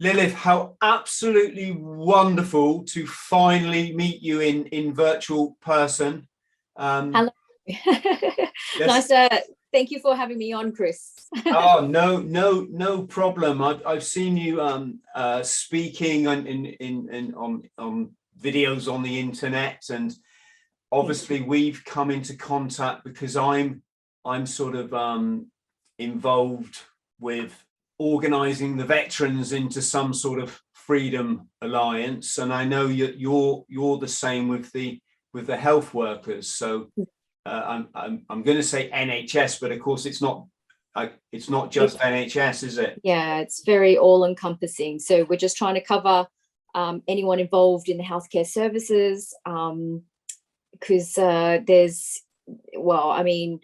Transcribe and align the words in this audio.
Lilith, 0.00 0.34
how 0.34 0.76
absolutely 0.80 1.72
wonderful 1.72 2.84
to 2.84 3.06
finally 3.06 3.94
meet 3.94 4.22
you 4.22 4.40
in, 4.40 4.66
in 4.66 4.94
virtual 4.94 5.56
person. 5.60 6.28
Um, 6.76 7.12
Hello. 7.12 7.30
nice 8.78 9.08
to 9.08 9.42
thank 9.72 9.90
you 9.90 9.98
for 9.98 10.14
having 10.14 10.38
me 10.38 10.52
on, 10.52 10.72
Chris. 10.72 11.12
oh 11.46 11.86
no, 11.90 12.18
no, 12.18 12.66
no 12.70 13.02
problem. 13.02 13.60
I've, 13.60 13.84
I've 13.84 14.04
seen 14.04 14.36
you 14.36 14.62
um, 14.62 15.00
uh, 15.14 15.42
speaking 15.42 16.28
on, 16.28 16.46
in, 16.46 16.66
in, 16.66 17.12
in, 17.12 17.34
on, 17.34 17.62
on 17.76 18.10
videos 18.40 18.92
on 18.92 19.02
the 19.02 19.18
internet, 19.18 19.82
and 19.90 20.14
obviously 20.92 21.40
we've 21.40 21.84
come 21.84 22.10
into 22.10 22.36
contact 22.36 23.04
because 23.04 23.36
I'm 23.36 23.82
I'm 24.24 24.46
sort 24.46 24.74
of 24.74 24.92
um, 24.92 25.50
involved 25.98 26.80
with 27.18 27.64
organizing 27.98 28.76
the 28.76 28.84
veterans 28.84 29.52
into 29.52 29.82
some 29.82 30.14
sort 30.14 30.40
of 30.40 30.60
freedom 30.72 31.48
alliance. 31.62 32.38
And 32.38 32.52
i 32.52 32.64
know 32.64 32.86
you're 32.86 33.10
you're, 33.10 33.64
you're 33.68 33.98
the 33.98 34.08
same 34.08 34.48
with 34.48 34.72
the 34.72 35.00
with 35.34 35.46
the 35.46 35.56
health 35.56 35.92
workers. 35.94 36.54
So 36.54 36.90
uh, 37.48 37.62
i'm 37.66 37.88
i'm, 37.94 38.24
I'm 38.28 38.42
going 38.42 38.56
to 38.56 38.62
say 38.62 38.90
nhs 38.90 39.60
but 39.60 39.72
of 39.72 39.80
course 39.80 40.06
it's 40.06 40.20
not 40.20 40.46
I, 40.94 41.10
it's 41.32 41.48
not 41.48 41.70
just 41.70 41.98
nhs 41.98 42.62
is 42.62 42.78
it? 42.78 43.00
Yeah 43.02 43.38
it's 43.38 43.62
very 43.64 43.96
all 43.96 44.24
encompassing 44.24 44.98
so 44.98 45.24
we're 45.24 45.36
just 45.36 45.56
trying 45.56 45.74
to 45.74 45.80
cover 45.80 46.26
um, 46.74 47.02
anyone 47.08 47.40
involved 47.40 47.88
in 47.88 47.96
the 47.96 48.04
healthcare 48.04 48.46
services 48.46 49.34
because 49.44 51.18
um, 51.18 51.24
uh, 51.24 51.58
there's 51.66 52.20
well 52.76 53.10
i 53.10 53.22
mean 53.22 53.60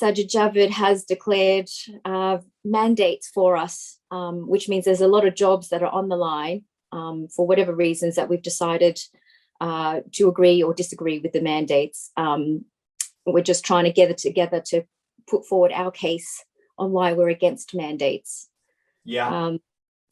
Sajid 0.00 0.28
Javid 0.30 0.70
has 0.70 1.04
declared 1.04 1.70
uh, 2.04 2.38
mandates 2.64 3.28
for 3.28 3.56
us, 3.56 3.98
um, 4.10 4.48
which 4.48 4.68
means 4.68 4.84
there's 4.84 5.00
a 5.00 5.08
lot 5.08 5.26
of 5.26 5.34
jobs 5.34 5.68
that 5.70 5.82
are 5.82 5.92
on 5.92 6.08
the 6.08 6.16
line 6.16 6.64
um, 6.92 7.28
for 7.28 7.46
whatever 7.46 7.74
reasons 7.74 8.16
that 8.16 8.28
we've 8.28 8.42
decided 8.42 9.00
uh, 9.60 10.00
to 10.12 10.28
agree 10.28 10.62
or 10.62 10.74
disagree 10.74 11.18
with 11.18 11.32
the 11.32 11.40
mandates. 11.40 12.10
Um, 12.16 12.66
we're 13.24 13.42
just 13.42 13.64
trying 13.64 13.84
to 13.84 13.92
gather 13.92 14.14
together 14.14 14.62
to 14.66 14.84
put 15.28 15.46
forward 15.46 15.72
our 15.72 15.90
case 15.90 16.44
on 16.78 16.92
why 16.92 17.14
we're 17.14 17.30
against 17.30 17.74
mandates. 17.74 18.48
Yeah. 19.04 19.28
Um, 19.28 19.60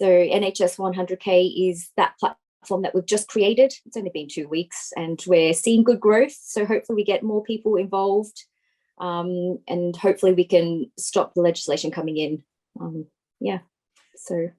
so 0.01 0.09
NHS 0.09 0.79
100K 0.79 1.71
is 1.71 1.91
that 1.97 2.15
platform 2.19 2.83
that 2.83 2.95
we've 2.95 3.07
just 3.07 3.29
created. 3.29 3.75
It's 3.85 3.97
only 3.97 4.11
been 4.12 4.29
two 4.29 4.49
weeks 4.49 4.93
and 4.97 5.23
we're 5.27 5.53
seeing 5.53 5.85
good 5.85 6.01
growth. 6.01 6.37
So 6.43 6.65
hopefully 6.65 6.97
we 6.97 7.05
get 7.05 7.23
more 7.23 7.43
people 7.43 7.77
involved 7.77 8.45
um, 8.98 9.59
and 9.69 9.97
hopefully 9.97 10.33
we 10.33 10.45
can 10.45 10.91
stop 10.98 11.34
the 11.34 11.42
legislation 11.42 11.91
coming 11.91 12.17
in. 12.17 12.42
Um, 12.81 13.06
yeah, 13.41 13.59
so. 14.17 14.50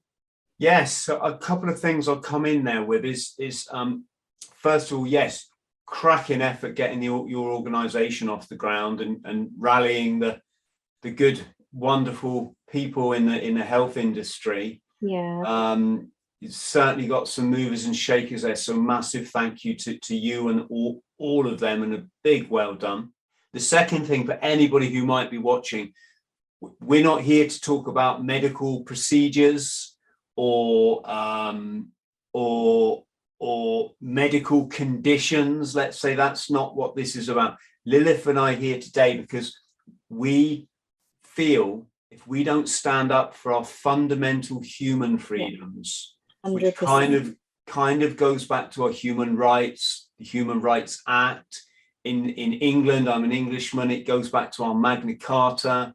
Yes, 0.58 0.92
so 0.92 1.18
a 1.18 1.36
couple 1.36 1.68
of 1.68 1.78
things 1.78 2.08
I'll 2.08 2.16
come 2.16 2.46
in 2.46 2.64
there 2.64 2.82
with 2.82 3.04
is 3.04 3.34
is 3.38 3.68
um, 3.70 4.04
first 4.54 4.90
of 4.90 4.98
all, 4.98 5.06
yes, 5.06 5.48
cracking 5.86 6.42
effort 6.42 6.74
getting 6.74 7.00
the, 7.00 7.06
your 7.06 7.52
organisation 7.52 8.28
off 8.28 8.48
the 8.48 8.56
ground 8.56 9.00
and, 9.00 9.18
and 9.24 9.50
rallying 9.58 10.18
the 10.18 10.40
the 11.02 11.10
good, 11.10 11.40
wonderful 11.72 12.56
people 12.70 13.12
in 13.12 13.26
the 13.26 13.44
in 13.44 13.54
the 13.54 13.64
health 13.64 13.96
industry. 13.96 14.82
Yeah. 15.00 15.42
Um, 15.44 16.10
it's 16.42 16.56
certainly 16.56 17.08
got 17.08 17.28
some 17.28 17.46
movers 17.46 17.86
and 17.86 17.96
shakers 17.96 18.42
there. 18.42 18.56
So 18.56 18.74
massive 18.74 19.28
thank 19.28 19.64
you 19.64 19.74
to, 19.76 19.98
to 19.98 20.16
you 20.16 20.48
and 20.48 20.66
all, 20.68 21.02
all 21.18 21.46
of 21.46 21.58
them 21.58 21.82
and 21.82 21.94
a 21.94 22.06
big 22.22 22.48
well 22.50 22.74
done. 22.74 23.12
The 23.56 23.62
second 23.62 24.04
thing 24.04 24.26
for 24.26 24.34
anybody 24.42 24.90
who 24.90 25.06
might 25.06 25.30
be 25.30 25.38
watching, 25.38 25.94
we're 26.78 27.02
not 27.02 27.22
here 27.22 27.48
to 27.48 27.60
talk 27.62 27.88
about 27.88 28.22
medical 28.22 28.82
procedures 28.82 29.96
or 30.36 31.00
um, 31.10 31.88
or 32.34 33.04
or 33.38 33.92
medical 33.98 34.66
conditions. 34.66 35.74
Let's 35.74 35.98
say 35.98 36.14
that's 36.14 36.50
not 36.50 36.76
what 36.76 36.96
this 36.96 37.16
is 37.16 37.30
about. 37.30 37.56
Lilith 37.86 38.26
and 38.26 38.38
I 38.38 38.52
are 38.52 38.56
here 38.56 38.78
today 38.78 39.16
because 39.16 39.58
we 40.10 40.68
feel 41.24 41.86
if 42.10 42.26
we 42.26 42.44
don't 42.44 42.68
stand 42.68 43.10
up 43.10 43.34
for 43.34 43.54
our 43.54 43.64
fundamental 43.64 44.60
human 44.60 45.16
freedoms, 45.16 46.14
which 46.44 46.74
kind 46.74 47.14
of 47.14 47.34
kind 47.66 48.02
of 48.02 48.18
goes 48.18 48.46
back 48.46 48.72
to 48.72 48.84
our 48.84 48.92
human 48.92 49.34
rights, 49.34 50.10
the 50.18 50.26
Human 50.26 50.60
Rights 50.60 51.02
Act, 51.08 51.62
in, 52.06 52.30
in 52.30 52.52
England, 52.54 53.08
I'm 53.08 53.24
an 53.24 53.32
Englishman, 53.32 53.90
it 53.90 54.06
goes 54.06 54.30
back 54.30 54.52
to 54.52 54.64
our 54.64 54.74
Magna 54.74 55.16
Carta. 55.16 55.92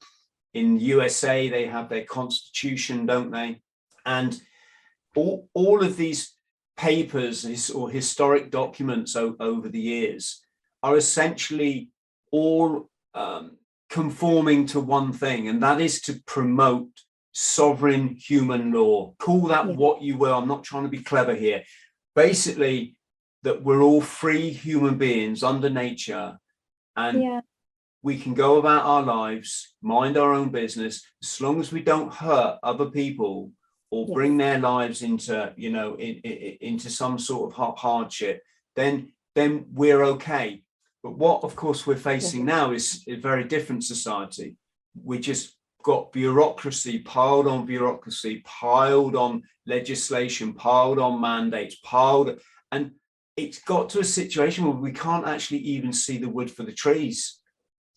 In 0.54 0.80
USA, 0.80 1.48
they 1.48 1.66
have 1.66 1.88
their 1.88 2.04
constitution, 2.04 3.06
don't 3.06 3.32
they? 3.32 3.62
And 4.06 4.40
all, 5.16 5.48
all 5.54 5.82
of 5.82 5.96
these 5.96 6.36
papers 6.76 7.70
or 7.72 7.90
historic 7.90 8.52
documents 8.52 9.16
over 9.16 9.70
the 9.70 9.80
years 9.80 10.42
are 10.84 10.98
essentially 10.98 11.90
all 12.32 12.90
um, 13.14 13.58
conforming 13.90 14.66
to 14.68 14.80
one 14.80 15.14
thing, 15.14 15.48
and 15.48 15.64
that 15.64 15.80
is 15.80 16.02
to 16.02 16.22
promote 16.26 16.90
sovereign 17.34 18.10
human 18.10 18.74
law. 18.74 19.14
Call 19.20 19.48
that 19.48 19.68
what 19.68 20.02
you 20.02 20.18
will. 20.18 20.34
I'm 20.34 20.48
not 20.48 20.64
trying 20.64 20.84
to 20.84 20.90
be 20.90 21.04
clever 21.04 21.36
here. 21.36 21.64
Basically, 22.16 22.96
that 23.44 23.64
we're 23.64 23.82
all 23.82 24.02
free 24.02 24.50
human 24.52 24.98
beings 24.98 25.44
under 25.44 25.70
nature 25.70 26.38
and 26.96 27.22
yeah. 27.22 27.42
we 28.04 28.18
can 28.18 28.34
go 28.34 28.58
about 28.58 28.86
our 28.86 29.02
lives, 29.02 29.76
mind 29.82 30.18
our 30.18 30.34
own 30.34 30.50
business, 30.50 31.04
as 31.24 31.42
long 31.42 31.60
as 31.60 31.72
we 31.72 31.82
don't 31.82 32.14
hurt 32.14 32.60
other 32.64 32.86
people 32.86 33.52
or 33.90 34.06
yes. 34.08 34.14
bring 34.14 34.38
their 34.38 34.60
lives 34.60 35.02
into, 35.02 35.54
you 35.56 35.72
know, 35.72 35.96
in, 35.96 36.16
in, 36.24 36.58
into 36.62 36.90
some 36.90 37.18
sort 37.18 37.54
of 37.54 37.78
hardship, 37.78 38.42
then 38.76 39.12
then 39.36 39.66
we're 39.74 40.04
okay. 40.04 40.62
But 41.04 41.18
what, 41.18 41.44
of 41.44 41.56
course, 41.56 41.88
we're 41.88 41.96
facing 41.96 42.46
now 42.46 42.72
is 42.72 43.04
a 43.08 43.16
very 43.16 43.46
different 43.46 43.84
society. 43.84 44.58
We 45.02 45.20
just 45.20 45.56
got 45.84 46.12
bureaucracy 46.12 47.00
piled 47.00 47.48
on 47.48 47.66
bureaucracy, 47.66 48.44
piled 48.46 49.16
on 49.16 49.44
legislation, 49.66 50.54
piled 50.54 51.00
on 51.00 51.22
mandates, 51.22 51.76
piled, 51.84 52.40
and 52.72 52.92
it's 53.44 53.62
got 53.64 53.90
to 53.90 54.00
a 54.00 54.04
situation 54.04 54.66
where 54.66 54.74
we 54.74 54.92
can't 54.92 55.28
actually 55.28 55.60
even 55.60 55.94
see 55.94 56.18
the 56.18 56.30
wood 56.30 56.50
for 56.50 56.64
the 56.64 56.72
trees. 56.72 57.40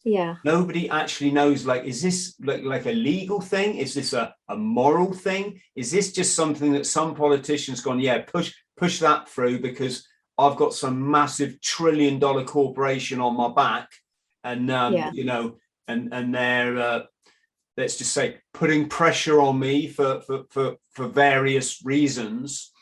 Yeah. 0.04 0.36
Nobody 0.44 0.90
actually 0.90 1.30
knows 1.30 1.64
like, 1.64 1.84
is 1.84 2.02
this 2.02 2.34
like, 2.40 2.62
like 2.62 2.86
a 2.86 2.92
legal 2.92 3.40
thing? 3.40 3.76
Is 3.76 3.94
this 3.94 4.12
a, 4.12 4.34
a 4.48 4.56
moral 4.56 5.12
thing? 5.14 5.60
Is 5.76 5.90
this 5.90 6.12
just 6.12 6.34
something 6.34 6.72
that 6.72 6.86
some 6.86 7.14
politicians 7.14 7.80
gone, 7.80 8.00
yeah, 8.00 8.22
push 8.22 8.52
push 8.76 8.98
that 8.98 9.28
through 9.28 9.60
because 9.60 10.06
I've 10.36 10.56
got 10.56 10.74
some 10.74 11.10
massive 11.10 11.60
trillion 11.60 12.18
dollar 12.18 12.44
corporation 12.44 13.20
on 13.20 13.36
my 13.36 13.52
back 13.52 13.88
and 14.42 14.70
um, 14.70 14.92
yeah. 14.92 15.10
you 15.12 15.24
know, 15.24 15.56
and 15.88 16.12
and 16.12 16.34
they're 16.34 16.78
uh, 16.78 17.02
let's 17.76 17.96
just 17.96 18.12
say 18.12 18.38
putting 18.52 18.88
pressure 18.88 19.40
on 19.40 19.58
me 19.58 19.88
for 19.88 20.20
for 20.20 20.44
for, 20.50 20.76
for 20.92 21.08
various 21.08 21.84
reasons 21.84 22.72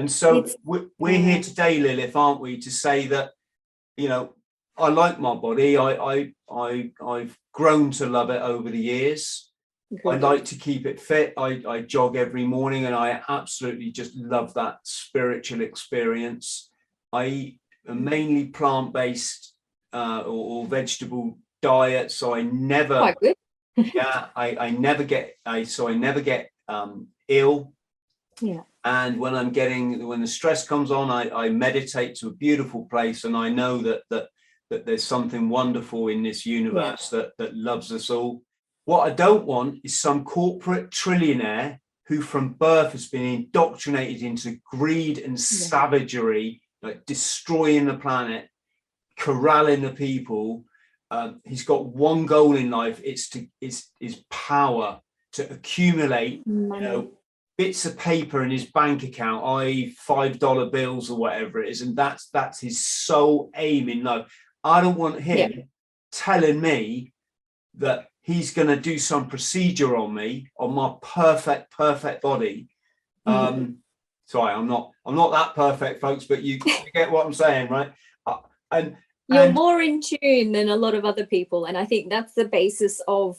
and 0.00 0.10
so 0.10 0.46
we're, 0.64 0.86
we're 0.98 1.18
here 1.18 1.42
today, 1.42 1.78
Lilith, 1.78 2.16
aren't 2.16 2.40
we, 2.40 2.56
to 2.60 2.70
say 2.70 3.06
that, 3.08 3.32
you 3.98 4.08
know, 4.08 4.32
I 4.78 4.88
like 4.88 5.20
my 5.20 5.34
body. 5.34 5.76
I 5.76 5.90
I 5.92 6.32
I 6.50 6.90
I've 7.06 7.36
grown 7.52 7.90
to 7.92 8.06
love 8.06 8.30
it 8.30 8.40
over 8.40 8.70
the 8.70 8.78
years. 8.78 9.52
I 10.06 10.16
like 10.16 10.46
to 10.46 10.54
keep 10.54 10.86
it 10.86 10.98
fit. 11.00 11.34
I, 11.36 11.62
I 11.68 11.82
jog 11.82 12.16
every 12.16 12.46
morning 12.46 12.86
and 12.86 12.94
I 12.94 13.20
absolutely 13.28 13.90
just 13.90 14.16
love 14.16 14.54
that 14.54 14.78
spiritual 14.84 15.60
experience. 15.60 16.70
I 17.12 17.26
eat 17.26 17.60
a 17.86 17.94
mainly 17.94 18.46
plant-based 18.46 19.52
uh, 19.92 20.22
or, 20.24 20.62
or, 20.62 20.66
vegetable 20.66 21.38
diet, 21.60 22.10
so 22.10 22.34
I 22.34 22.42
never 22.42 23.14
yeah, 23.76 24.28
I, 24.34 24.56
I 24.56 24.70
never 24.70 25.04
get 25.04 25.34
I 25.44 25.64
so 25.64 25.88
I 25.88 25.94
never 25.94 26.22
get 26.22 26.50
um 26.68 27.08
ill. 27.28 27.74
Yeah 28.40 28.62
and 28.84 29.18
when 29.18 29.34
i'm 29.34 29.50
getting 29.50 30.06
when 30.06 30.20
the 30.20 30.26
stress 30.26 30.66
comes 30.66 30.90
on 30.90 31.10
i, 31.10 31.28
I 31.30 31.48
meditate 31.50 32.14
to 32.16 32.28
a 32.28 32.34
beautiful 32.34 32.86
place 32.86 33.24
and 33.24 33.36
i 33.36 33.48
know 33.48 33.78
that 33.78 34.02
that 34.10 34.28
that 34.70 34.86
there's 34.86 35.04
something 35.04 35.48
wonderful 35.48 36.08
in 36.08 36.22
this 36.22 36.46
universe 36.46 37.10
yeah. 37.12 37.18
that 37.18 37.36
that 37.38 37.56
loves 37.56 37.92
us 37.92 38.10
all 38.10 38.42
what 38.84 39.00
i 39.00 39.10
don't 39.10 39.46
want 39.46 39.80
is 39.84 39.98
some 39.98 40.24
corporate 40.24 40.90
trillionaire 40.90 41.78
who 42.06 42.20
from 42.20 42.54
birth 42.54 42.92
has 42.92 43.08
been 43.08 43.26
indoctrinated 43.26 44.22
into 44.22 44.58
greed 44.64 45.18
and 45.18 45.32
yeah. 45.32 45.44
savagery 45.44 46.62
like 46.82 47.04
destroying 47.04 47.86
the 47.86 47.94
planet 47.94 48.48
corralling 49.20 49.82
the 49.82 49.90
people. 49.90 50.64
Um, 51.10 51.40
he's 51.44 51.64
got 51.64 51.86
one 51.86 52.26
goal 52.26 52.56
in 52.56 52.70
life. 52.70 53.00
It's 53.04 53.28
to 53.30 53.46
is 53.60 53.86
is 54.00 54.24
power 54.30 55.00
to 55.32 55.48
accumulate, 55.52 56.42
you 56.46 56.80
know, 56.80 57.12
bits 57.60 57.84
of 57.84 57.98
paper 57.98 58.42
in 58.42 58.50
his 58.50 58.64
bank 58.64 59.02
account, 59.02 59.44
i.e., 59.44 59.94
five 59.98 60.38
dollar 60.38 60.70
bills 60.70 61.10
or 61.10 61.18
whatever 61.18 61.62
it 61.62 61.68
is, 61.68 61.82
and 61.82 61.94
that's 61.94 62.30
that's 62.30 62.58
his 62.58 62.82
sole 62.86 63.50
aim 63.54 63.90
in 63.90 64.02
life. 64.02 64.34
I 64.64 64.80
don't 64.80 64.96
want 64.96 65.20
him 65.20 65.68
telling 66.10 66.58
me 66.58 67.12
that 67.74 68.06
he's 68.22 68.54
going 68.54 68.68
to 68.68 68.80
do 68.80 68.98
some 68.98 69.28
procedure 69.28 69.94
on 69.94 70.14
me 70.14 70.48
on 70.58 70.72
my 70.72 70.94
perfect 71.02 71.70
perfect 71.70 72.22
body. 72.22 72.70
Mhm. 73.28 73.32
Um, 73.32 73.76
sorry, 74.24 74.54
I'm 74.54 74.66
not 74.66 74.92
I'm 75.04 75.14
not 75.14 75.32
that 75.32 75.54
perfect, 75.54 76.00
folks, 76.00 76.24
but 76.24 76.42
you, 76.42 76.60
you 76.64 76.74
get 76.94 77.10
what 77.12 77.26
I'm 77.26 77.34
saying, 77.34 77.68
right? 77.68 77.92
Uh, 78.24 78.38
and 78.70 78.96
you're 79.28 79.44
and- 79.44 79.54
more 79.54 79.82
in 79.82 80.00
tune 80.00 80.52
than 80.52 80.70
a 80.70 80.76
lot 80.76 80.94
of 80.94 81.04
other 81.04 81.24
people 81.24 81.66
and 81.66 81.78
i 81.78 81.84
think 81.84 82.10
that's 82.10 82.34
the 82.34 82.48
basis 82.48 83.00
of 83.06 83.38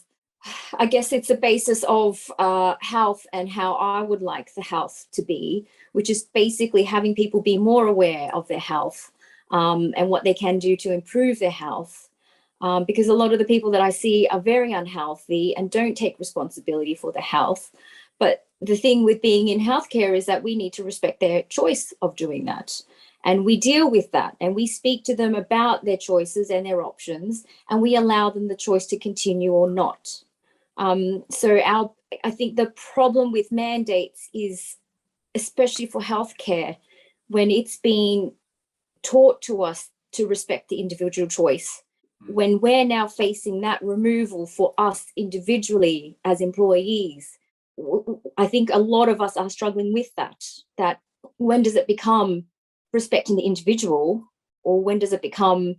i 0.79 0.85
guess 0.85 1.11
it's 1.13 1.27
the 1.27 1.35
basis 1.35 1.83
of 1.88 2.31
uh, 2.39 2.75
health 2.81 3.25
and 3.33 3.49
how 3.49 3.73
i 3.75 4.01
would 4.01 4.21
like 4.21 4.53
the 4.55 4.61
health 4.61 5.05
to 5.11 5.21
be 5.21 5.67
which 5.91 6.09
is 6.09 6.23
basically 6.33 6.83
having 6.83 7.15
people 7.15 7.41
be 7.41 7.57
more 7.57 7.88
aware 7.88 8.33
of 8.33 8.47
their 8.47 8.59
health 8.59 9.11
um, 9.51 9.93
and 9.97 10.09
what 10.09 10.23
they 10.23 10.33
can 10.33 10.59
do 10.59 10.75
to 10.77 10.93
improve 10.93 11.39
their 11.39 11.51
health. 11.51 12.09
Um, 12.61 12.85
because 12.85 13.07
a 13.07 13.13
lot 13.13 13.33
of 13.33 13.39
the 13.39 13.45
people 13.45 13.71
that 13.71 13.81
i 13.81 13.89
see 13.89 14.27
are 14.29 14.39
very 14.39 14.71
unhealthy 14.71 15.55
and 15.57 15.71
don't 15.71 15.97
take 15.97 16.19
responsibility 16.19 16.94
for 16.94 17.11
their 17.11 17.21
health. 17.23 17.71
But 18.19 18.45
the 18.61 18.77
thing 18.77 19.03
with 19.03 19.21
being 19.21 19.47
in 19.47 19.59
healthcare 19.59 20.15
is 20.15 20.27
that 20.27 20.44
we 20.44 20.55
need 20.55 20.73
to 20.73 20.83
respect 20.83 21.19
their 21.19 21.41
choice 21.44 21.91
of 22.03 22.15
doing 22.15 22.45
that. 22.45 22.81
And 23.25 23.45
we 23.45 23.57
deal 23.57 23.89
with 23.89 24.11
that 24.11 24.35
and 24.39 24.55
we 24.55 24.67
speak 24.67 25.03
to 25.05 25.15
them 25.15 25.33
about 25.33 25.85
their 25.85 25.97
choices 25.97 26.51
and 26.51 26.65
their 26.65 26.83
options 26.83 27.45
and 27.69 27.81
we 27.81 27.95
allow 27.95 28.29
them 28.29 28.47
the 28.47 28.55
choice 28.55 28.85
to 28.87 28.99
continue 28.99 29.51
or 29.51 29.69
not 29.69 30.23
um, 30.77 31.23
so 31.29 31.59
our 31.59 31.91
i 32.23 32.31
think 32.31 32.56
the 32.56 32.71
problem 32.94 33.31
with 33.31 33.51
mandates 33.51 34.29
is 34.33 34.77
especially 35.35 35.85
for 35.85 36.01
healthcare 36.01 36.75
when 37.27 37.50
it's 37.50 37.77
been 37.77 38.33
taught 39.03 39.41
to 39.41 39.63
us 39.63 39.89
to 40.12 40.27
respect 40.27 40.69
the 40.69 40.79
individual 40.79 41.27
choice 41.27 41.83
when 42.27 42.59
we're 42.59 42.85
now 42.85 43.07
facing 43.07 43.62
that 43.62 43.81
removal 43.81 44.45
for 44.45 44.73
us 44.77 45.06
individually 45.15 46.18
as 46.25 46.41
employees 46.41 47.38
I 48.38 48.47
think 48.47 48.69
a 48.71 48.79
lot 48.79 49.09
of 49.09 49.21
us 49.21 49.38
are 49.38 49.50
struggling 49.50 49.94
with 49.94 50.13
that 50.15 50.44
that 50.77 51.00
when 51.38 51.63
does 51.63 51.75
it 51.75 51.88
become 51.88 52.45
respecting 52.94 53.35
the 53.35 53.44
individual 53.44 54.25
or 54.63 54.83
when 54.83 55.00
does 55.00 55.13
it 55.13 55.21
become 55.21 55.75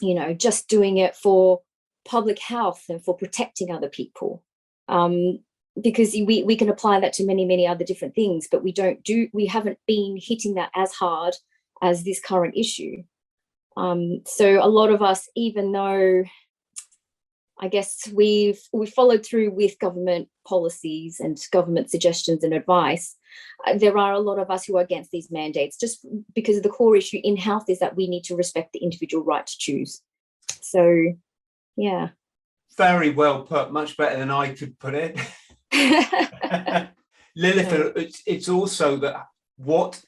you 0.00 0.14
know 0.14 0.34
just 0.34 0.68
doing 0.68 0.98
it 0.98 1.16
for 1.16 1.62
public 2.06 2.38
health 2.38 2.84
and 2.88 3.04
for 3.04 3.16
protecting 3.16 3.70
other 3.70 3.88
people 3.88 4.42
um, 4.88 5.38
because 5.82 6.12
we, 6.12 6.42
we 6.42 6.56
can 6.56 6.70
apply 6.70 7.00
that 7.00 7.12
to 7.14 7.26
many 7.26 7.44
many 7.44 7.66
other 7.66 7.84
different 7.84 8.14
things 8.14 8.48
but 8.50 8.62
we 8.62 8.72
don't 8.72 9.02
do 9.04 9.28
we 9.32 9.46
haven't 9.46 9.78
been 9.86 10.18
hitting 10.20 10.54
that 10.54 10.70
as 10.74 10.92
hard 10.92 11.34
as 11.82 12.04
this 12.04 12.20
current 12.20 12.54
issue 12.56 13.02
um, 13.76 14.22
so 14.26 14.64
a 14.64 14.68
lot 14.68 14.90
of 14.90 15.02
us 15.02 15.28
even 15.34 15.72
though 15.72 16.24
I 17.58 17.68
guess 17.68 18.08
we've 18.12 18.60
we 18.72 18.86
followed 18.86 19.24
through 19.24 19.50
with 19.50 19.78
government 19.78 20.28
policies 20.46 21.20
and 21.20 21.38
government 21.52 21.90
suggestions 21.90 22.44
and 22.44 22.52
advice. 22.52 23.16
Uh, 23.66 23.78
there 23.78 23.96
are 23.96 24.12
a 24.12 24.20
lot 24.20 24.38
of 24.38 24.50
us 24.50 24.64
who 24.64 24.76
are 24.76 24.82
against 24.82 25.10
these 25.10 25.30
mandates 25.30 25.78
just 25.78 26.04
because 26.34 26.60
the 26.60 26.68
core 26.68 26.96
issue 26.96 27.20
in 27.22 27.36
health 27.36 27.64
is 27.68 27.78
that 27.78 27.96
we 27.96 28.08
need 28.08 28.24
to 28.24 28.36
respect 28.36 28.72
the 28.72 28.80
individual 28.80 29.24
right 29.24 29.46
to 29.46 29.58
choose. 29.58 30.02
So, 30.60 31.14
yeah. 31.76 32.08
very 32.76 33.10
well 33.10 33.42
put, 33.42 33.72
much 33.72 33.96
better 33.96 34.18
than 34.18 34.30
I 34.30 34.50
could 34.54 34.78
put 34.78 34.94
it. 34.94 35.18
Lilith, 37.36 37.70
Yeah. 37.72 37.90
it's, 37.96 38.22
it's 38.26 38.48
also 38.48 38.96
that 38.98 39.26
what 39.56 40.02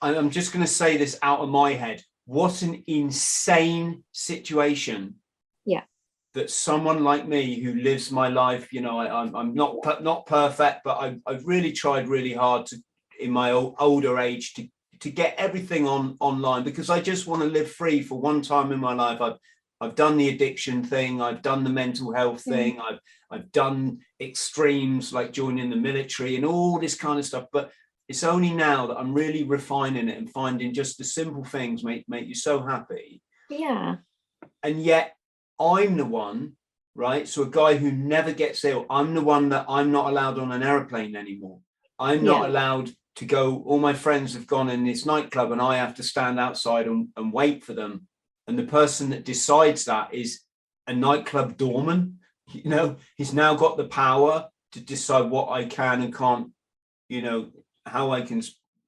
I'm 0.00 0.30
just 0.30 0.52
going 0.52 0.64
to 0.64 0.70
say 0.70 0.96
this 0.96 1.18
out 1.22 1.40
of 1.40 1.48
my 1.48 1.72
head. 1.72 2.02
What 2.26 2.62
an 2.62 2.82
insane 2.86 4.04
situation. 4.12 5.16
Yeah. 5.64 5.82
That 6.34 6.50
someone 6.50 7.04
like 7.04 7.26
me 7.28 7.60
who 7.60 7.74
lives 7.74 8.10
my 8.10 8.28
life, 8.28 8.72
you 8.72 8.80
know, 8.80 8.98
I, 8.98 9.22
I'm, 9.22 9.34
I'm 9.34 9.54
not 9.54 10.02
not 10.02 10.26
perfect, 10.26 10.80
but 10.84 10.98
I've, 10.98 11.20
I've 11.26 11.44
really 11.46 11.72
tried 11.72 12.08
really 12.08 12.32
hard 12.34 12.66
to 12.66 12.76
in 13.20 13.30
my 13.30 13.52
o- 13.52 13.74
older 13.78 14.18
age 14.18 14.54
to 14.54 14.66
to 15.00 15.10
get 15.10 15.34
everything 15.38 15.86
on 15.86 16.16
online 16.20 16.64
because 16.64 16.90
I 16.90 17.00
just 17.00 17.26
want 17.26 17.42
to 17.42 17.48
live 17.48 17.70
free 17.70 18.02
for 18.02 18.20
one 18.20 18.42
time 18.42 18.72
in 18.72 18.80
my 18.80 18.94
life. 18.94 19.20
I've 19.20 19.38
I've 19.80 19.94
done 19.94 20.16
the 20.16 20.28
addiction 20.28 20.82
thing, 20.84 21.20
I've 21.20 21.42
done 21.42 21.64
the 21.64 21.70
mental 21.70 22.12
health 22.14 22.42
thing, 22.42 22.80
I've 22.80 23.00
I've 23.30 23.50
done 23.52 23.98
extremes 24.20 25.12
like 25.12 25.32
joining 25.32 25.70
the 25.70 25.76
military 25.76 26.36
and 26.36 26.44
all 26.44 26.78
this 26.78 26.94
kind 26.94 27.18
of 27.18 27.24
stuff. 27.24 27.46
But 27.52 27.72
it's 28.08 28.22
only 28.24 28.50
now 28.50 28.86
that 28.86 28.96
I'm 28.98 29.14
really 29.14 29.42
refining 29.44 30.08
it 30.08 30.18
and 30.18 30.30
finding 30.30 30.72
just 30.74 30.98
the 30.98 31.04
simple 31.04 31.44
things 31.44 31.82
make 31.84 32.04
make 32.08 32.26
you 32.26 32.34
so 32.34 32.62
happy. 32.62 33.22
yeah. 33.50 33.96
And 34.62 34.82
yet 34.82 35.16
I'm 35.58 35.96
the 35.96 36.04
one, 36.04 36.52
right? 36.94 37.26
So 37.28 37.42
a 37.42 37.50
guy 37.50 37.76
who 37.76 37.90
never 37.92 38.32
gets 38.32 38.64
ill, 38.64 38.86
I'm 38.90 39.14
the 39.14 39.22
one 39.22 39.48
that 39.50 39.66
I'm 39.68 39.90
not 39.92 40.08
allowed 40.10 40.38
on 40.38 40.52
an 40.52 40.62
airplane 40.62 41.16
anymore. 41.16 41.60
I'm 41.98 42.24
not 42.24 42.42
Yeah. 42.42 42.48
allowed 42.48 42.90
to 43.16 43.24
go. 43.24 43.62
All 43.66 43.78
my 43.78 43.92
friends 43.94 44.34
have 44.34 44.46
gone 44.46 44.68
in 44.68 44.84
this 44.84 45.06
nightclub 45.06 45.52
and 45.52 45.62
I 45.62 45.76
have 45.76 45.94
to 45.96 46.02
stand 46.02 46.38
outside 46.40 46.86
and, 46.86 47.08
and 47.16 47.32
wait 47.32 47.64
for 47.64 47.72
them. 47.72 48.06
And 48.46 48.58
the 48.58 48.64
person 48.64 49.10
that 49.10 49.24
decides 49.24 49.86
that 49.86 50.12
is 50.12 50.40
a 50.86 50.92
nightclub 50.92 51.56
doorman. 51.56 52.18
You 52.52 52.70
know, 52.70 52.96
he's 53.16 53.32
now 53.32 53.54
got 53.54 53.76
the 53.76 53.88
power 53.88 54.48
to 54.72 54.80
decide 54.80 55.30
what 55.30 55.48
I 55.48 55.64
can 55.64 56.02
and 56.02 56.14
can't, 56.14 56.50
you 57.08 57.22
know, 57.22 57.50
how 57.86 58.10
I 58.10 58.20
can 58.20 58.42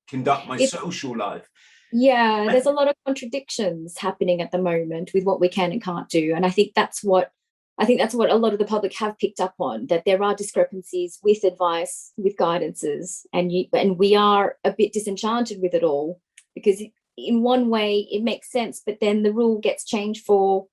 conduct 0.08 0.46
my 0.46 0.58
If- 0.58 0.70
social 0.70 1.16
life. 1.16 1.48
Yeah, 1.92 2.48
there's 2.50 2.66
a 2.66 2.72
lot 2.72 2.88
of 2.88 2.94
contradictions 3.06 3.96
happening 3.96 4.42
at 4.42 4.50
the 4.50 4.58
moment 4.58 5.12
with 5.14 5.24
what 5.24 5.40
we 5.40 5.48
can 5.48 5.72
and 5.72 5.82
can't 5.82 6.08
do. 6.08 6.34
And 6.34 6.44
I 6.44 6.50
think 6.50 6.74
that's 6.74 7.02
what 7.02 7.30
I 7.78 7.84
think 7.84 8.00
that's 8.00 8.14
what 8.14 8.30
a 8.30 8.36
lot 8.36 8.52
of 8.52 8.58
the 8.58 8.64
public 8.64 8.94
have 8.94 9.18
picked 9.18 9.38
up 9.38 9.54
on 9.58 9.86
that 9.88 10.04
there 10.04 10.22
are 10.22 10.34
discrepancies 10.34 11.18
with 11.22 11.44
advice, 11.44 12.12
with 12.16 12.36
guidances, 12.36 13.26
and 13.32 13.52
you 13.52 13.66
and 13.72 13.98
we 13.98 14.14
are 14.16 14.56
a 14.64 14.72
bit 14.72 14.92
disenchanted 14.92 15.60
with 15.62 15.74
it 15.74 15.82
all 15.82 16.20
because 16.54 16.82
in 17.16 17.42
one 17.42 17.68
way 17.68 18.06
it 18.10 18.22
makes 18.22 18.50
sense, 18.50 18.82
but 18.84 18.98
then 19.00 19.22
the 19.22 19.32
rule 19.32 19.58
gets 19.58 19.84
changed 19.84 20.24
for 20.24 20.66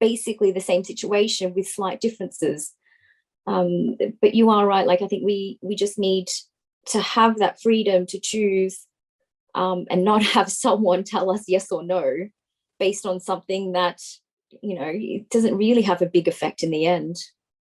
basically 0.00 0.52
the 0.52 0.60
same 0.60 0.84
situation 0.84 1.54
with 1.54 1.66
slight 1.66 2.00
differences. 2.00 2.74
Um, 3.46 3.96
but 4.20 4.34
you 4.34 4.50
are 4.50 4.66
right. 4.66 4.86
Like 4.86 5.02
I 5.02 5.06
think 5.06 5.24
we 5.24 5.58
we 5.62 5.74
just 5.74 5.98
need 5.98 6.28
to 6.86 7.00
have 7.00 7.38
that 7.38 7.60
freedom 7.60 8.06
to 8.06 8.20
choose 8.20 8.86
um, 9.54 9.86
and 9.90 10.04
not 10.04 10.22
have 10.36 10.50
someone 10.50 11.04
tell 11.04 11.30
us 11.30 11.44
yes 11.48 11.70
or 11.70 11.82
no 11.82 12.28
based 12.78 13.06
on 13.06 13.20
something 13.20 13.72
that 13.72 14.00
you 14.62 14.74
know 14.78 14.90
it 14.92 15.28
doesn't 15.30 15.56
really 15.56 15.82
have 15.82 16.00
a 16.00 16.06
big 16.06 16.26
effect 16.26 16.62
in 16.62 16.70
the 16.70 16.86
end 16.86 17.16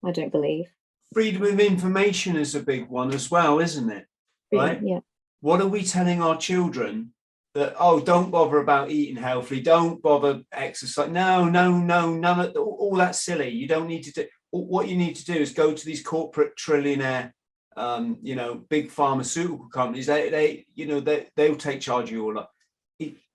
i 0.04 0.10
don't 0.10 0.32
believe 0.32 0.66
Freedom 1.12 1.42
of 1.42 1.60
information 1.60 2.36
is 2.36 2.54
a 2.54 2.60
big 2.60 2.88
one 2.88 3.12
as 3.12 3.30
well, 3.30 3.60
isn't 3.60 3.90
it? 3.90 4.06
Right. 4.50 4.80
yeah 4.82 5.00
what 5.40 5.60
are 5.60 5.66
we 5.66 5.82
telling 5.82 6.22
our 6.22 6.38
children 6.38 7.12
that 7.54 7.74
oh 7.78 8.00
don't 8.00 8.30
bother 8.30 8.58
about 8.58 8.90
eating 8.90 9.16
healthy 9.16 9.60
don't 9.60 10.02
bother 10.02 10.42
exercise 10.52 11.10
no 11.10 11.44
no 11.44 11.70
no 11.70 12.12
none 12.12 12.40
of 12.40 12.56
all, 12.56 12.76
all 12.80 12.96
that's 12.96 13.20
silly 13.20 13.48
you 13.50 13.68
don't 13.68 13.86
need 13.86 14.02
to 14.02 14.12
do 14.12 14.26
what 14.50 14.88
you 14.88 14.96
need 14.96 15.16
to 15.16 15.24
do 15.24 15.34
is 15.34 15.52
go 15.52 15.72
to 15.72 15.84
these 15.84 16.02
corporate 16.02 16.56
trillionaire 16.56 17.32
um 17.76 18.18
you 18.22 18.34
know 18.34 18.54
big 18.68 18.90
pharmaceutical 18.90 19.68
companies 19.72 20.06
they 20.06 20.30
they 20.30 20.66
you 20.74 20.86
know 20.86 21.00
they 21.00 21.26
they'll 21.36 21.56
take 21.56 21.80
charge 21.80 22.06
of 22.06 22.12
you 22.12 22.24
all 22.24 22.38
up. 22.38 22.50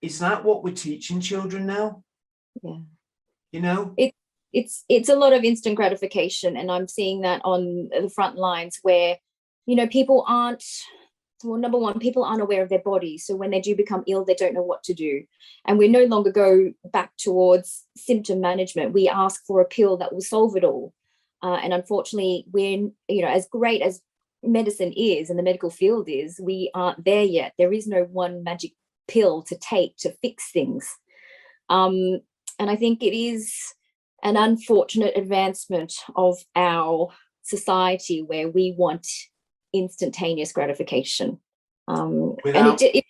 Is 0.01 0.19
that 0.19 0.43
what 0.43 0.63
we're 0.63 0.75
teaching 0.75 1.19
children 1.19 1.65
now? 1.65 2.03
Yeah. 2.61 2.77
you 3.51 3.61
know? 3.61 3.93
It's 3.97 4.15
it's 4.53 4.85
it's 4.87 5.09
a 5.09 5.15
lot 5.15 5.33
of 5.33 5.43
instant 5.43 5.75
gratification 5.75 6.55
and 6.55 6.71
i'm 6.71 6.87
seeing 6.87 7.21
that 7.21 7.41
on 7.43 7.89
the 7.89 8.09
front 8.09 8.37
lines 8.37 8.79
where 8.81 9.17
you 9.65 9.75
know 9.75 9.87
people 9.87 10.23
aren't 10.27 10.63
well 11.43 11.57
number 11.57 11.77
one 11.77 11.99
people 11.99 12.23
aren't 12.23 12.41
aware 12.41 12.63
of 12.63 12.69
their 12.69 12.79
bodies 12.79 13.25
so 13.25 13.35
when 13.35 13.51
they 13.51 13.61
do 13.61 13.75
become 13.75 14.03
ill 14.07 14.25
they 14.25 14.33
don't 14.33 14.53
know 14.53 14.63
what 14.63 14.83
to 14.83 14.93
do. 14.93 15.23
And 15.65 15.77
we 15.77 15.87
no 15.87 16.05
longer 16.05 16.31
go 16.31 16.73
back 16.91 17.11
towards 17.17 17.85
symptom 17.95 18.41
management. 18.41 18.93
We 18.93 19.09
ask 19.09 19.45
for 19.45 19.61
a 19.61 19.65
pill 19.65 19.97
that 19.97 20.13
will 20.13 20.21
solve 20.21 20.55
it 20.55 20.63
all. 20.63 20.93
Uh, 21.43 21.59
and 21.61 21.73
unfortunately 21.73 22.45
we're 22.51 22.89
you 23.07 23.21
know 23.21 23.27
as 23.27 23.47
great 23.47 23.81
as 23.81 24.01
medicine 24.43 24.93
is 24.95 25.29
and 25.29 25.37
the 25.37 25.43
medical 25.43 25.69
field 25.69 26.07
is 26.07 26.39
we 26.41 26.71
aren't 26.73 27.03
there 27.03 27.23
yet. 27.23 27.53
There 27.57 27.73
is 27.73 27.87
no 27.87 28.03
one 28.03 28.43
magic 28.43 28.71
pill 29.07 29.41
to 29.43 29.57
take 29.57 29.95
to 29.97 30.11
fix 30.21 30.51
things. 30.51 30.89
Um, 31.69 32.21
and 32.59 32.69
i 32.69 32.75
think 32.75 33.01
it 33.01 33.15
is 33.15 33.53
an 34.23 34.35
unfortunate 34.35 35.15
advancement 35.15 35.93
of 36.15 36.37
our 36.55 37.09
society 37.43 38.21
where 38.21 38.49
we 38.49 38.73
want 38.77 39.07
instantaneous 39.79 40.51
gratification. 40.51 41.39
Um, 41.87 42.35
and 42.35 42.39
Without- 42.43 42.81
it, 42.81 42.95
it, 42.95 43.05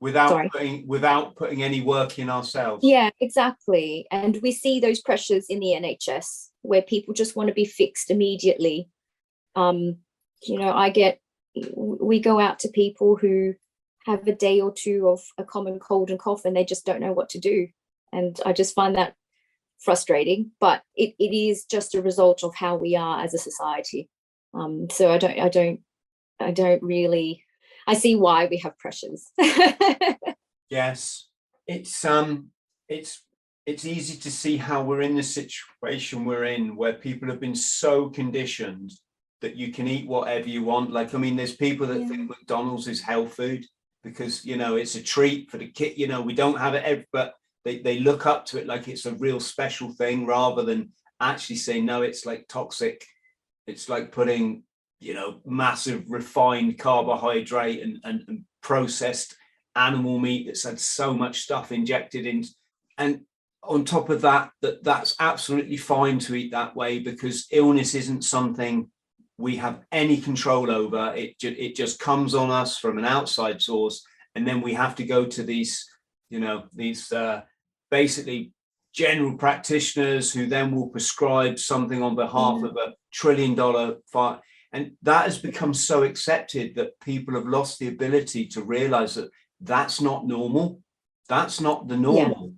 without 0.00 0.30
Sorry. 0.30 0.48
putting 0.48 0.86
without 0.88 1.36
putting 1.36 1.62
any 1.62 1.80
work 1.82 2.18
in 2.18 2.30
ourselves. 2.30 2.82
Yeah, 2.84 3.10
exactly. 3.20 4.06
And 4.10 4.38
we 4.42 4.52
see 4.52 4.80
those 4.80 5.00
pressures 5.00 5.46
in 5.48 5.60
the 5.60 5.74
NHS 5.74 6.48
where 6.62 6.82
people 6.82 7.14
just 7.14 7.36
want 7.36 7.48
to 7.48 7.54
be 7.54 7.64
fixed 7.64 8.10
immediately. 8.10 8.88
Um, 9.54 9.98
you 10.42 10.58
know, 10.58 10.72
I 10.72 10.90
get, 10.90 11.20
we 11.76 12.20
go 12.20 12.40
out 12.40 12.60
to 12.60 12.68
people 12.68 13.16
who 13.16 13.54
have 14.06 14.26
a 14.26 14.34
day 14.34 14.60
or 14.60 14.72
two 14.72 15.08
of 15.08 15.20
a 15.36 15.44
common 15.44 15.78
cold 15.78 16.10
and 16.10 16.18
cough 16.18 16.44
and 16.44 16.56
they 16.56 16.64
just 16.64 16.86
don't 16.86 17.00
know 17.00 17.12
what 17.12 17.28
to 17.30 17.38
do. 17.38 17.68
And 18.12 18.40
I 18.46 18.52
just 18.52 18.74
find 18.74 18.94
that 18.96 19.14
frustrating, 19.78 20.52
but 20.60 20.82
it, 20.94 21.14
it 21.18 21.34
is 21.34 21.64
just 21.64 21.94
a 21.94 22.02
result 22.02 22.42
of 22.42 22.54
how 22.54 22.76
we 22.76 22.96
are 22.96 23.22
as 23.22 23.34
a 23.34 23.38
society. 23.38 24.08
Um, 24.54 24.88
so 24.90 25.10
I 25.10 25.18
don't, 25.18 25.38
I 25.38 25.48
don't, 25.48 25.80
I 26.40 26.50
don't 26.52 26.82
really, 26.82 27.44
I 27.86 27.94
see 27.94 28.16
why 28.16 28.46
we 28.46 28.58
have 28.58 28.78
pressures. 28.78 29.30
Yes, 30.70 31.26
it's 31.66 32.04
um, 32.04 32.50
it's 32.88 33.22
it's 33.66 33.84
easy 33.84 34.16
to 34.18 34.30
see 34.30 34.56
how 34.56 34.82
we're 34.84 35.00
in 35.02 35.16
the 35.16 35.22
situation 35.22 36.24
we're 36.24 36.44
in, 36.44 36.76
where 36.76 36.92
people 36.94 37.28
have 37.28 37.40
been 37.40 37.56
so 37.56 38.08
conditioned 38.08 38.92
that 39.40 39.56
you 39.56 39.72
can 39.72 39.88
eat 39.88 40.06
whatever 40.06 40.48
you 40.48 40.62
want. 40.62 40.92
Like, 40.92 41.14
I 41.14 41.18
mean, 41.18 41.34
there's 41.36 41.56
people 41.56 41.86
that 41.88 42.00
Yeah. 42.00 42.08
think 42.08 42.30
McDonald's 42.30 42.86
is 42.86 43.00
health 43.00 43.34
food 43.34 43.66
because 44.04 44.44
you 44.44 44.56
know 44.56 44.76
it's 44.76 44.94
a 44.94 45.02
treat 45.02 45.50
for 45.50 45.58
the 45.58 45.68
kid. 45.68 45.98
You 45.98 46.06
know, 46.06 46.22
we 46.22 46.34
don't 46.34 46.58
have 46.58 46.74
it, 46.74 46.84
ev- 46.84 47.04
but 47.12 47.34
they 47.64 47.80
they 47.80 47.98
look 47.98 48.24
up 48.26 48.46
to 48.46 48.58
it 48.60 48.66
like 48.68 48.86
it's 48.86 49.06
a 49.06 49.14
real 49.14 49.40
special 49.40 49.92
thing 49.92 50.24
rather 50.24 50.62
than 50.62 50.92
actually 51.20 51.56
saying 51.56 51.84
no, 51.84 52.02
it's 52.02 52.24
like 52.24 52.46
toxic. 52.48 53.04
It's 53.66 53.88
like 53.88 54.12
putting 54.12 54.62
you 55.00 55.14
know 55.14 55.40
massive 55.46 56.04
refined 56.08 56.78
carbohydrate 56.78 57.82
and 57.82 57.98
and, 58.04 58.22
and 58.28 58.44
processed 58.62 59.34
animal 59.76 60.18
meat 60.18 60.46
that's 60.46 60.64
had 60.64 60.78
so 60.78 61.14
much 61.14 61.40
stuff 61.40 61.72
injected 61.72 62.26
in 62.26 62.44
and 62.98 63.20
on 63.62 63.84
top 63.84 64.10
of 64.10 64.20
that 64.22 64.50
that 64.62 64.82
that's 64.84 65.14
absolutely 65.20 65.76
fine 65.76 66.18
to 66.18 66.34
eat 66.34 66.50
that 66.50 66.74
way 66.76 66.98
because 66.98 67.46
illness 67.50 67.94
isn't 67.94 68.22
something 68.22 68.90
we 69.38 69.56
have 69.56 69.80
any 69.92 70.18
control 70.18 70.70
over 70.70 71.12
it 71.16 71.38
ju- 71.38 71.56
it 71.58 71.74
just 71.74 71.98
comes 71.98 72.34
on 72.34 72.50
us 72.50 72.76
from 72.78 72.98
an 72.98 73.04
outside 73.04 73.60
source 73.62 74.04
and 74.34 74.46
then 74.46 74.60
we 74.60 74.74
have 74.74 74.94
to 74.94 75.04
go 75.04 75.24
to 75.24 75.42
these 75.42 75.88
you 76.28 76.40
know 76.40 76.64
these 76.74 77.10
uh, 77.12 77.40
basically 77.90 78.52
general 78.92 79.36
practitioners 79.36 80.32
who 80.32 80.46
then 80.46 80.74
will 80.74 80.88
prescribe 80.88 81.58
something 81.58 82.02
on 82.02 82.14
behalf 82.16 82.58
Mhm. 82.60 82.70
of 82.70 82.76
a 82.76 82.94
trillion 83.12 83.54
dollar 83.54 83.96
fight 84.12 84.40
and 84.72 84.92
that 85.02 85.24
has 85.24 85.38
become 85.38 85.74
so 85.74 86.02
accepted 86.04 86.74
that 86.76 86.98
people 87.00 87.34
have 87.34 87.46
lost 87.46 87.78
the 87.78 87.88
ability 87.88 88.46
to 88.46 88.62
realize 88.62 89.14
that 89.14 89.30
that's 89.60 90.00
not 90.00 90.26
normal. 90.26 90.80
That's 91.28 91.60
not 91.60 91.88
the 91.88 91.96
normal 91.96 92.54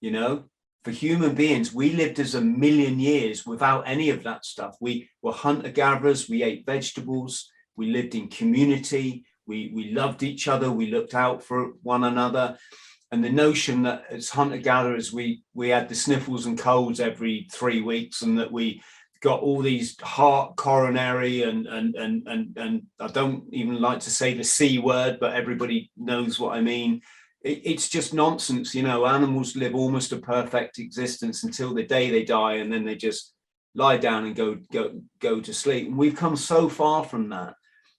you 0.00 0.10
know? 0.10 0.44
For 0.82 0.92
human 0.92 1.34
beings 1.34 1.74
we 1.74 1.92
lived 1.92 2.18
as 2.20 2.34
a 2.34 2.40
million 2.40 2.98
years 2.98 3.44
without 3.44 3.82
any 3.86 4.08
of 4.08 4.22
that 4.22 4.46
stuff. 4.46 4.76
We 4.80 5.10
were 5.20 5.32
hunter 5.32 5.68
gatherers 5.68 6.28
we 6.28 6.42
ate 6.42 6.64
vegetables 6.64 7.50
we 7.76 7.90
lived 7.90 8.14
in 8.14 8.28
community 8.28 9.24
we 9.46 9.70
we 9.74 9.92
loved 9.92 10.22
each 10.22 10.48
other 10.48 10.70
we 10.70 10.90
looked 10.90 11.14
out 11.14 11.42
for 11.42 11.72
one 11.82 12.04
another. 12.04 12.56
And 13.12 13.22
the 13.22 13.30
notion 13.30 13.82
that 13.82 14.04
as 14.10 14.30
hunter 14.30 14.56
gatherers 14.56 15.12
we 15.12 15.42
we 15.52 15.68
had 15.68 15.88
the 15.88 15.94
sniffles 15.94 16.46
and 16.46 16.58
colds 16.58 16.98
every 16.98 17.46
3 17.52 17.82
weeks 17.82 18.22
and 18.22 18.38
that 18.38 18.50
we 18.50 18.80
got 19.20 19.40
all 19.40 19.60
these 19.60 20.00
heart 20.00 20.56
coronary 20.56 21.42
and 21.42 21.66
and 21.66 21.94
and 21.94 22.26
and 22.26 22.56
and 22.56 22.82
I 22.98 23.08
don't 23.08 23.44
even 23.52 23.80
like 23.80 24.00
to 24.00 24.10
say 24.10 24.34
the 24.34 24.44
c 24.44 24.78
word 24.78 25.18
but 25.20 25.34
everybody 25.34 25.90
knows 25.96 26.38
what 26.40 26.56
I 26.56 26.60
mean. 26.60 27.02
It, 27.42 27.60
it's 27.64 27.88
just 27.88 28.14
nonsense 28.14 28.74
you 28.74 28.82
know. 28.82 29.06
Animals 29.06 29.56
live 29.56 29.74
almost 29.74 30.12
a 30.12 30.18
perfect 30.18 30.78
existence 30.78 31.44
until 31.44 31.74
the 31.74 31.82
day 31.84 32.10
they 32.10 32.24
die 32.24 32.54
and 32.54 32.72
then 32.72 32.84
they 32.84 32.96
just 32.96 33.34
lie 33.74 33.98
down 33.98 34.24
and 34.24 34.34
go 34.34 34.58
go 34.72 35.00
go 35.20 35.40
to 35.40 35.52
sleep. 35.52 35.88
And 35.88 35.96
we've 35.96 36.16
come 36.16 36.36
so 36.36 36.68
far 36.68 37.04
from 37.04 37.28
that 37.30 37.54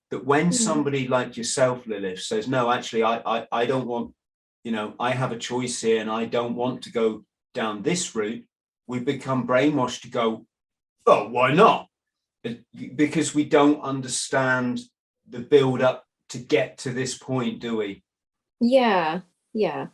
that 0.10 0.26
when 0.26 0.50
Mhm. 0.50 0.54
somebody 0.54 1.08
like 1.08 1.38
yourself 1.38 1.88
lilith 1.88 2.22
says 2.22 2.48
no 2.48 2.70
actually 2.70 3.04
I, 3.04 3.22
I 3.26 3.48
i 3.52 3.66
don't 3.66 3.88
want 3.88 4.14
you 4.66 4.74
know 4.74 4.94
i 5.00 5.12
have 5.12 5.32
a 5.32 5.38
choice 5.38 5.80
here 5.82 6.02
and 6.02 6.12
i 6.12 6.26
don't 6.26 6.56
want 6.56 6.82
to 6.84 6.92
go 6.92 7.24
down 7.54 7.82
this 7.82 8.14
route 8.16 8.44
We've 8.88 9.06
become 9.06 9.48
brainwashed 9.48 10.02
to 10.02 10.10
go 10.10 10.46
oh 11.06 11.28
why 11.30 11.54
not 11.54 11.88
because 12.76 13.36
we 13.36 13.46
don't 13.46 13.82
understand 13.82 14.80
the 15.30 15.40
build 15.40 15.82
up 15.82 16.06
to 16.30 16.38
get 16.38 16.78
to 16.78 16.92
this 16.92 17.18
point 17.18 17.60
do 17.60 17.78
we 17.78 18.04
Yeah, 18.62 19.22
yeah. 19.54 19.88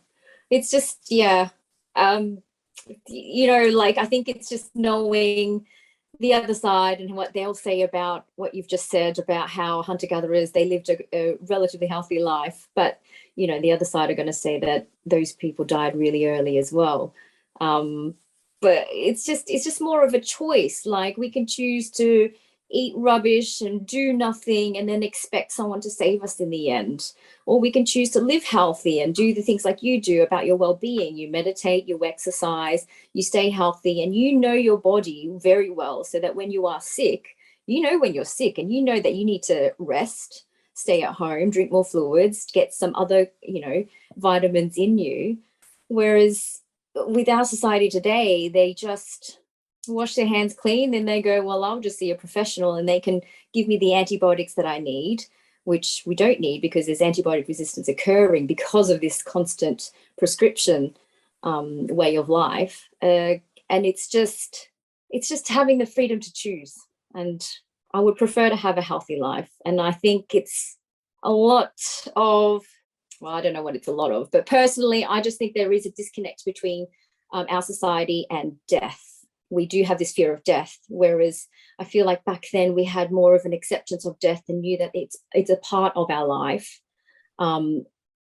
It's 0.50 0.70
just, 0.70 1.06
yeah. 1.10 1.48
Um, 1.96 2.42
you 3.08 3.46
know, 3.48 3.64
like 3.76 3.98
I 3.98 4.04
think 4.04 4.28
it's 4.28 4.48
just 4.48 4.70
knowing 4.76 5.66
the 6.20 6.34
other 6.34 6.54
side 6.54 7.00
and 7.00 7.14
what 7.14 7.32
they'll 7.32 7.54
say 7.54 7.82
about 7.82 8.26
what 8.36 8.54
you've 8.54 8.68
just 8.68 8.90
said 8.90 9.18
about 9.18 9.48
how 9.48 9.82
hunter-gatherers 9.82 10.52
they 10.52 10.66
lived 10.66 10.90
a, 10.90 11.16
a 11.16 11.36
relatively 11.48 11.86
healthy 11.86 12.18
life, 12.20 12.68
but 12.74 13.00
you 13.36 13.46
know, 13.46 13.60
the 13.60 13.72
other 13.72 13.84
side 13.84 14.10
are 14.10 14.14
going 14.14 14.26
to 14.26 14.32
say 14.32 14.58
that 14.60 14.88
those 15.06 15.32
people 15.32 15.64
died 15.64 15.96
really 15.96 16.26
early 16.26 16.58
as 16.58 16.72
well. 16.72 17.14
Um, 17.60 18.14
but 18.60 18.86
it's 18.90 19.24
just 19.24 19.48
it's 19.48 19.64
just 19.64 19.80
more 19.80 20.04
of 20.04 20.14
a 20.14 20.20
choice. 20.20 20.86
Like 20.86 21.16
we 21.16 21.30
can 21.30 21.46
choose 21.46 21.90
to 21.92 22.30
eat 22.70 22.94
rubbish 22.96 23.62
and 23.62 23.86
do 23.86 24.12
nothing 24.12 24.76
and 24.76 24.86
then 24.88 25.02
expect 25.02 25.52
someone 25.52 25.80
to 25.80 25.90
save 25.90 26.22
us 26.22 26.38
in 26.38 26.50
the 26.50 26.70
end. 26.70 27.12
Or 27.46 27.58
we 27.60 27.72
can 27.72 27.86
choose 27.86 28.10
to 28.10 28.20
live 28.20 28.44
healthy 28.44 29.00
and 29.00 29.14
do 29.14 29.32
the 29.32 29.40
things 29.42 29.64
like 29.64 29.82
you 29.82 30.00
do 30.00 30.22
about 30.22 30.44
your 30.44 30.56
well-being. 30.56 31.16
You 31.16 31.30
meditate 31.30 31.88
you 31.88 32.04
exercise 32.04 32.86
you 33.14 33.22
stay 33.22 33.50
healthy 33.50 34.02
and 34.02 34.14
you 34.14 34.34
know 34.34 34.52
your 34.52 34.78
body 34.78 35.30
very 35.42 35.70
well 35.70 36.04
so 36.04 36.20
that 36.20 36.36
when 36.36 36.50
you 36.50 36.66
are 36.66 36.80
sick 36.80 37.36
you 37.66 37.80
know 37.82 37.98
when 37.98 38.14
you're 38.14 38.24
sick 38.24 38.58
and 38.58 38.72
you 38.72 38.82
know 38.82 39.00
that 39.00 39.14
you 39.14 39.24
need 39.24 39.42
to 39.44 39.72
rest 39.78 40.44
stay 40.74 41.02
at 41.02 41.14
home 41.14 41.50
drink 41.50 41.72
more 41.72 41.84
fluids 41.84 42.46
get 42.52 42.72
some 42.72 42.94
other 42.94 43.26
you 43.42 43.60
know 43.60 43.84
vitamins 44.18 44.76
in 44.76 44.98
you. 44.98 45.38
Whereas 45.88 46.60
with 46.94 47.28
our 47.28 47.44
society 47.44 47.88
today 47.88 48.48
they 48.48 48.74
just 48.74 49.38
wash 49.86 50.14
their 50.14 50.26
hands 50.26 50.54
clean 50.54 50.90
then 50.90 51.04
they 51.04 51.22
go 51.22 51.42
well 51.42 51.64
i'll 51.64 51.80
just 51.80 51.98
see 51.98 52.10
a 52.10 52.14
professional 52.14 52.74
and 52.74 52.88
they 52.88 53.00
can 53.00 53.20
give 53.54 53.66
me 53.66 53.78
the 53.78 53.94
antibiotics 53.94 54.54
that 54.54 54.66
i 54.66 54.78
need 54.78 55.24
which 55.68 56.02
we 56.06 56.14
don't 56.14 56.40
need 56.40 56.62
because 56.62 56.86
there's 56.86 57.00
antibiotic 57.00 57.46
resistance 57.46 57.88
occurring 57.88 58.46
because 58.46 58.88
of 58.88 59.02
this 59.02 59.22
constant 59.22 59.90
prescription 60.16 60.96
um, 61.42 61.86
way 61.88 62.16
of 62.16 62.30
life. 62.30 62.88
Uh, 63.02 63.34
and 63.68 63.84
it's 63.84 64.08
just, 64.08 64.70
it's 65.10 65.28
just 65.28 65.46
having 65.48 65.76
the 65.76 65.84
freedom 65.84 66.20
to 66.20 66.32
choose. 66.32 66.74
And 67.14 67.46
I 67.92 68.00
would 68.00 68.16
prefer 68.16 68.48
to 68.48 68.56
have 68.56 68.78
a 68.78 68.82
healthy 68.82 69.18
life. 69.20 69.50
And 69.62 69.78
I 69.78 69.92
think 69.92 70.34
it's 70.34 70.78
a 71.22 71.30
lot 71.30 71.72
of, 72.16 72.64
well, 73.20 73.34
I 73.34 73.40
don't 73.40 73.52
know 73.52 73.62
what 73.62 73.76
it's 73.76 73.88
a 73.88 73.92
lot 73.92 74.12
of, 74.12 74.30
but 74.30 74.46
personally, 74.46 75.04
I 75.04 75.20
just 75.20 75.38
think 75.38 75.54
there 75.54 75.72
is 75.72 75.86
a 75.86 75.90
disconnect 75.90 76.44
between 76.44 76.86
um, 77.32 77.46
our 77.48 77.62
society 77.62 78.26
and 78.30 78.56
death. 78.68 79.02
We 79.50 79.66
do 79.66 79.82
have 79.84 79.98
this 79.98 80.12
fear 80.12 80.32
of 80.32 80.44
death, 80.44 80.78
whereas 80.88 81.46
I 81.78 81.84
feel 81.84 82.04
like 82.04 82.24
back 82.24 82.46
then 82.52 82.74
we 82.74 82.84
had 82.84 83.10
more 83.10 83.34
of 83.34 83.44
an 83.44 83.52
acceptance 83.52 84.04
of 84.04 84.18
death 84.18 84.42
and 84.48 84.60
knew 84.60 84.76
that 84.78 84.90
it's 84.94 85.16
it's 85.32 85.50
a 85.50 85.56
part 85.56 85.94
of 85.96 86.10
our 86.10 86.26
life, 86.26 86.80
um, 87.38 87.84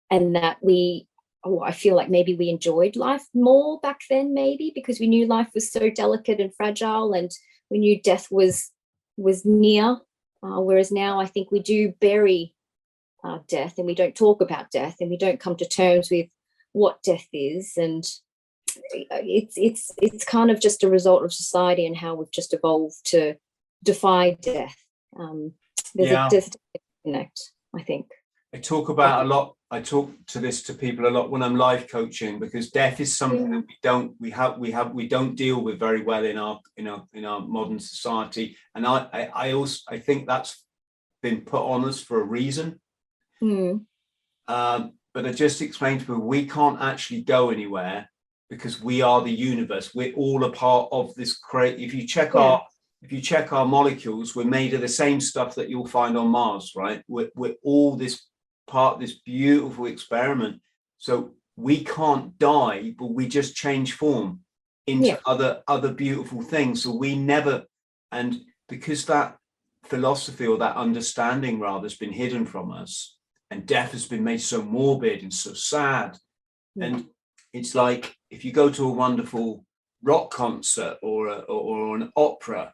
and 0.10 0.36
that 0.36 0.58
we. 0.62 1.08
Oh, 1.48 1.62
I 1.62 1.74
feel 1.74 1.96
like 1.96 2.10
maybe 2.10 2.34
we 2.34 2.50
enjoyed 2.50 2.96
life 2.96 3.24
more 3.36 3.80
back 3.82 4.02
then, 4.10 4.34
maybe 4.34 4.72
because 4.74 5.00
we 5.00 5.08
knew 5.08 5.28
life 5.28 5.52
was 5.54 5.72
so 5.72 5.92
delicate 5.92 6.40
and 6.40 6.54
fragile, 6.56 7.14
and 7.14 7.32
we 7.70 7.78
knew 7.78 8.02
death 8.02 8.28
was 8.32 8.72
was 9.16 9.46
near. 9.46 10.00
Uh, 10.44 10.60
whereas 10.60 10.92
now, 10.92 11.20
I 11.20 11.26
think 11.28 11.52
we 11.52 11.60
do 11.60 11.94
bury 12.02 12.55
death, 13.48 13.78
and 13.78 13.88
we 13.88 13.96
don't 13.96 14.16
talk 14.16 14.42
about 14.42 14.72
death, 14.72 14.98
and 15.00 15.10
we 15.10 15.18
don't 15.18 15.40
come 15.40 15.56
to 15.58 15.68
terms 15.68 16.10
with 16.10 16.28
what 16.74 17.02
death 17.04 17.28
is, 17.34 17.74
and 17.78 18.04
it's 19.12 19.58
it's 19.58 19.92
it's 20.02 20.26
kind 20.26 20.52
of 20.52 20.60
just 20.60 20.84
a 20.84 20.90
result 20.90 21.24
of 21.24 21.34
society 21.34 21.86
and 21.86 21.98
how 21.98 22.16
we've 22.16 22.32
just 22.32 22.54
evolved 22.54 22.98
to 23.06 23.36
defy 23.84 24.32
death. 24.42 24.76
Um, 25.18 25.54
there's 25.94 26.12
Yeah. 26.12 26.30
a 26.32 26.38
a 26.38 26.52
disconnect, 27.04 27.52
I 27.76 27.84
think. 27.84 28.08
I 28.54 28.58
talk 28.60 28.90
about 28.90 29.26
a 29.26 29.30
lot. 29.30 29.56
I 29.72 29.82
talk 29.82 30.12
to 30.28 30.40
this 30.40 30.64
to 30.64 30.74
people 30.74 31.08
a 31.08 31.10
lot 31.18 31.30
when 31.32 31.44
I'm 31.44 31.56
life 31.56 31.90
coaching 31.90 32.40
because 32.40 32.72
death 32.72 33.00
is 33.00 33.16
something 33.18 33.52
Yeah. 33.52 33.60
that 33.60 33.68
we 33.68 33.78
don't 33.82 34.16
we 34.20 34.32
have 34.32 34.58
we 34.60 34.72
have 34.72 34.94
we 34.94 35.08
don't 35.08 35.36
deal 35.36 35.62
with 35.62 35.80
very 35.80 36.02
well 36.04 36.26
in 36.26 36.38
our 36.38 36.60
in 36.78 36.88
our 36.88 37.08
in 37.14 37.26
our 37.26 37.42
modern 37.42 37.80
society. 37.80 38.58
And 38.74 38.86
I 38.86 38.98
I, 39.14 39.22
I 39.48 39.54
also 39.54 39.80
I 39.90 40.00
think 40.00 40.28
that's 40.28 40.64
been 41.22 41.42
put 41.42 41.64
on 41.64 41.86
us 41.86 42.00
for 42.02 42.22
a 42.22 42.26
reason. 42.26 42.80
Hmm. 43.40 43.78
Um, 44.48 44.94
but 45.14 45.26
I 45.26 45.32
just 45.32 45.62
explained 45.62 46.02
to 46.02 46.06
people 46.06 46.22
we 46.22 46.46
can't 46.48 46.82
actually 46.82 47.22
go 47.22 47.50
anywhere 47.50 48.10
because 48.50 48.82
we 48.82 49.02
are 49.02 49.22
the 49.24 49.32
universe. 49.32 49.96
We're 49.96 50.14
all 50.14 50.44
a 50.44 50.52
part 50.52 50.90
of 50.92 51.16
this 51.16 51.38
great. 51.38 51.80
If 51.80 51.94
you 51.94 52.06
check 52.08 52.34
Yeah. 52.34 52.42
our 52.42 52.68
if 53.02 53.12
you 53.12 53.22
check 53.22 53.54
our 53.54 53.68
molecules, 53.68 54.36
we're 54.36 54.46
made 54.46 54.74
of 54.74 54.82
the 54.82 54.88
same 54.88 55.22
stuff 55.22 55.54
that 55.56 55.70
you'll 55.70 55.86
find 55.86 56.18
on 56.18 56.28
Mars, 56.30 56.72
right? 56.76 57.04
We're, 57.08 57.30
we're 57.36 57.54
all 57.62 57.96
this 57.96 58.24
part 58.66 59.00
this 59.00 59.20
beautiful 59.20 59.86
experiment. 59.86 60.62
So 60.98 61.36
we 61.56 61.84
can't 61.84 62.36
die, 62.40 62.96
but 62.98 63.12
we 63.12 63.28
just 63.28 63.56
change 63.56 63.94
form 63.94 64.40
into 64.88 65.08
Yeah. 65.08 65.18
other 65.26 65.62
other 65.68 65.94
beautiful 65.94 66.42
things. 66.42 66.84
So 66.84 66.96
we 66.96 67.16
never, 67.16 67.66
and 68.12 68.42
because 68.70 69.06
that 69.06 69.38
philosophy 69.84 70.48
or 70.48 70.58
that 70.58 70.76
understanding 70.76 71.60
rather 71.60 71.84
has 71.84 71.96
been 71.96 72.12
hidden 72.14 72.46
from 72.46 72.72
us, 72.72 73.15
and 73.56 73.66
death 73.66 73.92
has 73.94 74.06
been 74.06 74.24
made 74.24 74.42
so 74.42 74.62
morbid 74.62 75.24
and 75.24 75.34
so 75.34 75.54
sad, 75.54 76.18
Yeah. 76.76 76.86
and 76.86 77.06
it's 77.54 77.74
like 77.74 78.16
if 78.30 78.44
you 78.46 78.52
go 78.52 78.70
to 78.70 78.86
a 78.88 78.92
wonderful 78.92 79.66
rock 80.04 80.30
concert 80.32 80.98
or 81.02 81.28
a, 81.28 81.38
or, 81.54 81.62
or 81.90 81.96
an 81.96 82.12
opera, 82.16 82.74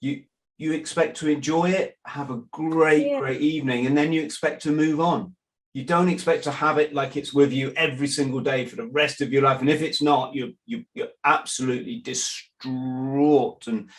you 0.00 0.24
you 0.56 0.72
expect 0.72 1.16
to 1.18 1.28
enjoy 1.28 1.70
it, 1.70 1.96
have 2.06 2.30
a 2.30 2.42
great 2.52 3.06
Yeah. 3.06 3.20
great 3.20 3.40
evening, 3.40 3.86
and 3.86 3.96
then 3.96 4.12
you 4.12 4.22
expect 4.22 4.62
to 4.62 4.70
move 4.72 4.98
on. 5.00 5.36
You 5.74 5.84
don't 5.84 6.08
expect 6.08 6.44
to 6.44 6.52
have 6.52 6.78
it 6.78 6.94
like 6.94 7.16
it's 7.16 7.34
with 7.34 7.52
you 7.52 7.72
every 7.76 8.06
single 8.06 8.40
day 8.40 8.64
for 8.64 8.76
the 8.76 8.86
rest 8.86 9.20
of 9.20 9.32
your 9.32 9.42
life, 9.42 9.60
and 9.60 9.68
if 9.68 9.82
it's 9.82 10.00
not, 10.00 10.34
you 10.34 10.54
you 10.64 10.84
you're 10.94 11.14
absolutely 11.24 11.96
distraught. 12.00 13.66
And 13.66 13.90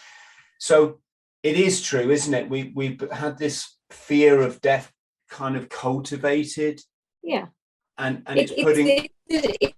so 0.60 1.00
it 1.44 1.56
is 1.60 1.82
true, 1.82 2.10
isn't 2.10 2.34
it? 2.34 2.50
We 2.50 2.72
we've 2.74 3.04
had 3.12 3.38
this 3.38 3.58
fear 3.92 4.42
of 4.42 4.62
death 4.62 4.92
kind 5.30 5.56
of 5.56 5.70
cultivated, 5.70 6.82
Yeah. 7.24 7.48
and 7.98 8.24
and 8.28 8.40
It- 8.40 8.52
it's 8.52 8.62
putting 8.64 9.10
it's, 9.28 9.74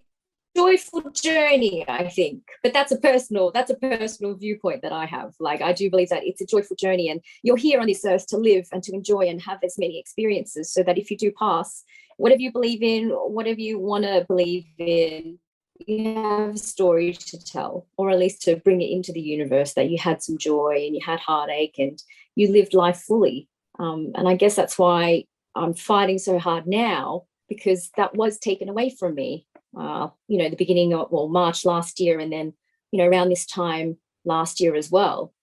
joyful 0.55 1.11
journey, 1.11 1.85
I 1.87 2.09
think. 2.09 2.41
But 2.63 2.73
that's 2.73 2.91
a 2.91 2.97
personal, 2.97 3.51
that's 3.51 3.69
a 3.69 3.75
personal 3.75 4.33
viewpoint 4.33 4.81
that 4.81 4.91
I 4.91 5.05
have. 5.05 5.35
Like 5.39 5.61
I 5.61 5.71
do 5.71 5.87
believe 5.89 6.09
that 6.09 6.25
it's 6.25 6.41
a 6.41 6.47
joyful 6.47 6.75
journey 6.75 7.09
and 7.09 7.21
you're 7.43 7.57
here 7.57 7.79
on 7.79 7.85
this 7.85 8.03
earth 8.03 8.25
to 8.27 8.37
live 8.37 8.67
and 8.71 8.81
to 8.83 8.93
enjoy 8.93 9.27
and 9.27 9.39
have 9.43 9.59
as 9.63 9.77
many 9.77 9.99
experiences 9.99 10.73
so 10.73 10.81
that 10.81 10.97
if 10.97 11.11
you 11.11 11.17
do 11.17 11.31
pass, 11.31 11.83
whatever 12.17 12.41
you 12.41 12.51
believe 12.51 12.81
in, 12.81 13.09
whatever 13.09 13.59
you 13.59 13.77
want 13.77 14.03
to 14.05 14.25
believe 14.27 14.65
in, 14.79 15.37
you 15.85 16.15
have 16.15 16.55
a 16.55 16.57
story 16.57 17.13
to 17.13 17.37
tell, 17.37 17.85
or 17.95 18.09
at 18.09 18.17
least 18.17 18.41
to 18.41 18.55
bring 18.55 18.81
it 18.81 18.89
into 18.89 19.11
the 19.11 19.21
universe 19.21 19.73
that 19.75 19.91
you 19.91 19.99
had 19.99 20.23
some 20.23 20.39
joy 20.39 20.83
and 20.87 20.95
you 20.95 21.01
had 21.05 21.19
heartache 21.19 21.75
and 21.77 22.01
you 22.33 22.51
lived 22.51 22.73
life 22.73 22.97
fully. 22.97 23.47
Um, 23.77 24.11
and 24.15 24.27
I 24.27 24.35
guess 24.35 24.55
that's 24.55 24.79
why 24.79 25.25
I'm 25.57 25.73
fighting 25.73 26.17
so 26.19 26.39
hard 26.39 26.67
now 26.67 27.23
because 27.49 27.89
that 27.97 28.15
was 28.15 28.37
taken 28.37 28.69
away 28.69 28.89
from 28.89 29.15
me. 29.15 29.45
Uh, 29.77 30.09
you 30.27 30.37
know, 30.37 30.49
the 30.49 30.55
beginning 30.55 30.93
of 30.93 31.11
well 31.11 31.27
March 31.27 31.65
last 31.65 31.99
year, 31.99 32.19
and 32.19 32.31
then 32.31 32.53
you 32.91 32.99
know 32.99 33.07
around 33.09 33.29
this 33.29 33.45
time 33.45 33.97
last 34.25 34.59
year 34.59 34.75
as 34.75 34.89
well, 34.91 35.33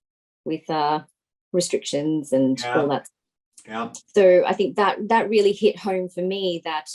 with 0.44 0.68
uh, 0.70 1.00
restrictions 1.52 2.32
and 2.32 2.60
Yeah. 2.60 2.80
all 2.80 2.88
that. 2.88 3.06
yeah 3.66 3.92
So 4.14 4.44
I 4.46 4.52
think 4.52 4.76
that 4.76 5.08
that 5.08 5.28
really 5.28 5.52
hit 5.52 5.78
home 5.78 6.08
for 6.08 6.22
me 6.22 6.60
that 6.64 6.88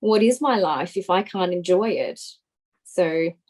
what 0.00 0.22
is 0.22 0.40
my 0.40 0.56
life 0.58 0.96
if 0.96 1.10
I 1.10 1.22
can't 1.22 1.52
enjoy 1.52 1.90
it? 1.90 2.20
So 2.84 3.04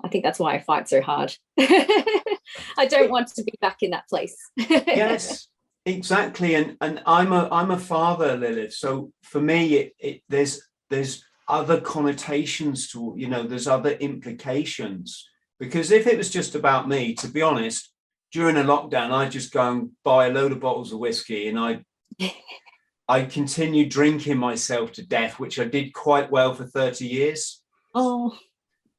I 0.04 0.08
think 0.08 0.24
that's 0.24 0.38
why 0.38 0.54
I 0.54 0.60
fight 0.60 0.88
so 0.88 1.00
hard. 1.00 1.36
I 1.58 2.86
don't 2.88 3.10
want 3.10 3.28
to 3.34 3.42
be 3.44 3.52
back 3.60 3.82
in 3.82 3.90
that 3.90 4.08
place. 4.08 4.36
yes 4.56 5.48
exactly 5.88 6.54
and 6.54 6.76
and 6.80 7.02
i'm 7.06 7.32
a 7.32 7.48
i'm 7.50 7.70
a 7.70 7.78
father 7.78 8.36
lilith 8.36 8.74
so 8.74 9.12
for 9.22 9.40
me 9.40 9.74
it, 9.74 9.92
it 9.98 10.22
there's 10.28 10.62
there's 10.90 11.24
other 11.48 11.80
connotations 11.80 12.90
to 12.90 13.14
you 13.16 13.26
know 13.26 13.42
there's 13.42 13.66
other 13.66 13.92
implications. 13.92 15.28
Because 15.58 15.90
if 15.90 16.06
it 16.06 16.16
was 16.16 16.30
just 16.30 16.54
about 16.54 16.88
me 16.88 17.14
to 17.14 17.26
be 17.26 17.42
honest 17.42 17.92
during 18.30 18.58
a 18.58 18.62
lockdown 18.62 19.10
i 19.10 19.26
just 19.26 19.52
go 19.52 19.72
and 19.72 19.90
buy 20.04 20.26
a 20.26 20.32
load 20.32 20.52
of 20.52 20.60
bottles 20.60 20.92
of 20.92 20.98
whiskey 20.98 21.48
and 21.48 21.58
i 21.58 21.82
i 23.08 23.22
continue 23.22 23.88
drinking 23.88 24.36
myself 24.36 24.92
to 24.92 25.06
death 25.06 25.40
which 25.40 25.58
i 25.58 25.64
did 25.64 25.94
quite 25.94 26.30
well 26.30 26.54
for 26.54 26.66
30 26.66 27.06
years. 27.06 27.62
Oh, 27.94 28.36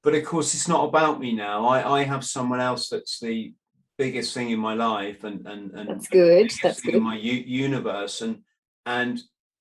but 0.04 0.16
of 0.16 0.26
course 0.26 0.54
it's 0.54 0.68
not 0.68 0.90
about 0.90 1.20
me 1.20 1.34
now. 1.34 1.68
I 1.68 2.00
i 2.00 2.04
have 2.04 2.26
someone 2.26 2.60
else 2.60 2.90
that's 2.90 3.20
the 3.20 3.54
biggest 4.00 4.34
thing 4.34 4.50
in 4.50 4.60
my 4.60 4.74
life 4.74 5.24
and 5.26 5.46
and, 5.46 5.72
and 5.78 5.90
that's 5.90 6.08
good. 6.08 6.50
That's 6.64 6.82
good. 6.82 6.96
in 6.96 7.04
my 7.04 7.18
u- 7.18 7.44
universe 7.66 8.22
and 8.26 8.40
and 8.86 9.20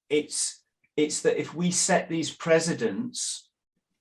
it's 0.09 0.63
it's 0.97 1.21
that 1.23 1.37
if 1.45 1.49
we 1.61 1.71
set 1.73 2.09
these 2.09 2.31
precedents 2.31 3.19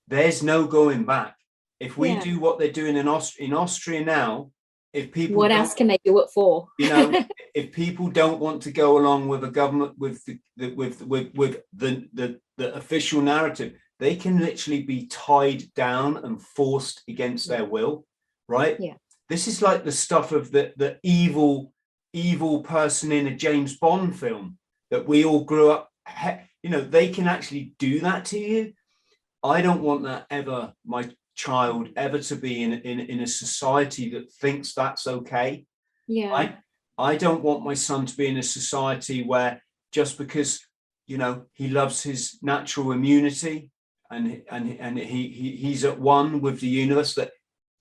there's 0.08 0.42
no 0.44 0.66
going 0.80 1.04
back 1.06 1.36
if 1.80 1.98
we 1.98 2.10
Yeah. 2.10 2.22
do 2.30 2.40
what 2.40 2.58
they're 2.60 2.80
doing 2.82 2.96
in 3.02 3.08
Aust- 3.08 3.40
in 3.40 3.52
austria 3.54 4.02
now 4.06 4.52
if 4.94 5.12
people 5.12 5.38
What 5.38 5.52
else 5.52 5.74
can 5.80 5.88
they 5.88 6.00
do 6.06 6.20
it 6.24 6.30
for? 6.34 6.68
you 6.80 6.90
know 6.94 7.06
if 7.62 7.66
people 7.84 8.08
don't 8.22 8.40
want 8.46 8.60
to 8.64 8.72
go 8.84 8.90
along 9.00 9.28
with 9.32 9.44
a 9.44 9.52
government 9.62 9.94
with 10.04 10.24
the, 10.26 10.36
the 10.60 10.68
with 10.82 11.02
with 11.14 11.28
with 11.42 11.56
the, 11.82 11.92
the 12.20 12.28
the 12.60 12.68
official 12.82 13.22
narrative 13.34 13.72
they 14.04 14.16
can 14.24 14.36
literally 14.48 14.84
be 14.94 15.00
tied 15.08 15.64
down 15.86 16.10
and 16.26 16.36
forced 16.58 16.98
against 17.14 17.44
their 17.50 17.66
will 17.76 18.06
right 18.48 18.78
Yeah. 18.80 18.98
This 19.30 19.48
is 19.48 19.62
like 19.62 19.84
the 19.84 19.92
stuff 19.92 20.32
of 20.32 20.52
the 20.52 20.74
the 20.78 20.98
evil 21.04 21.72
evil 22.14 22.62
person 22.62 23.12
in 23.12 23.28
a 23.28 23.36
james 23.36 23.78
bond 23.78 24.18
film 24.18 24.58
that 24.92 25.08
we 25.08 25.26
all 25.26 25.44
grew 25.44 25.72
up 25.72 25.90
you 26.64 26.70
know 26.70 26.82
they 26.82 27.10
can 27.10 27.28
actually 27.28 27.74
do 27.80 28.00
that 28.00 28.26
to 28.26 28.40
you 28.40 28.74
i 29.44 29.62
don't 29.62 29.82
want 29.82 30.04
that 30.04 30.26
ever 30.30 30.74
my 30.86 31.10
child 31.36 31.90
ever 31.96 32.20
to 32.20 32.36
be 32.36 32.64
in 32.64 32.74
in, 32.74 33.00
in 33.00 33.20
a 33.20 33.28
society 33.28 34.10
that 34.10 34.32
thinks 34.32 34.74
that's 34.74 35.06
okay 35.06 35.66
yeah. 36.08 36.34
I 36.34 36.58
I 36.98 37.18
don't 37.18 37.44
want 37.44 37.64
my 37.64 37.76
son 37.76 38.06
to 38.06 38.18
be 38.18 38.28
in 38.28 38.38
a 38.38 38.44
society 38.44 39.24
where 39.24 39.62
just 39.92 40.18
because 40.18 40.60
you 41.06 41.18
know 41.18 41.46
he 41.54 41.68
loves 41.68 42.02
his 42.02 42.40
natural 42.42 42.92
immunity 42.92 43.70
and 44.10 44.42
and 44.50 44.78
and 44.80 44.98
he, 44.98 45.30
he 45.30 45.56
he's 45.58 45.86
at 45.86 46.00
one 46.00 46.42
with 46.42 46.60
the 46.60 46.68
universe 46.68 47.14
that 47.16 47.32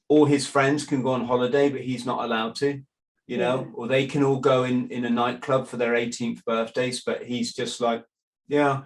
all 0.09 0.25
his 0.25 0.47
friends 0.47 0.85
can 0.85 1.03
go 1.03 1.11
on 1.11 1.25
holiday 1.25 1.69
but 1.69 1.81
he's 1.81 2.07
not 2.07 2.25
allowed 2.25 2.55
to 2.57 2.81
you 3.27 3.38
know 3.38 3.61
Yeah. 3.61 3.71
or 3.75 3.88
they 3.88 4.07
can 4.07 4.23
all 4.23 4.40
go 4.40 4.64
in 4.64 4.88
in 4.90 5.05
a 5.05 5.11
nightclub 5.11 5.66
for 5.66 5.77
their 5.79 5.95
18th 5.95 6.45
birthdays 6.45 7.03
but 7.05 7.25
he's 7.25 7.55
just 7.55 7.81
like 7.81 8.05
yeah 8.49 8.83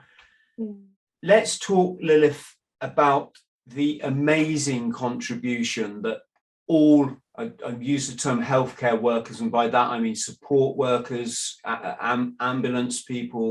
Mm. 0.58 0.82
let's 1.22 1.58
talk 1.58 1.98
lilith 2.02 2.44
about 2.80 3.36
the 3.66 4.00
amazing 4.04 4.92
contribution 4.92 6.02
that 6.02 6.18
all 6.66 7.10
I, 7.36 7.52
I 7.66 7.70
use 7.80 8.10
the 8.10 8.16
term 8.16 8.42
healthcare 8.42 9.00
workers 9.00 9.40
and 9.40 9.50
by 9.50 9.68
that 9.68 9.88
i 9.90 9.98
mean 10.00 10.14
support 10.14 10.76
workers 10.76 11.58
a- 11.64 11.70
a- 11.90 11.98
am, 12.00 12.36
ambulance 12.40 13.02
people 13.02 13.48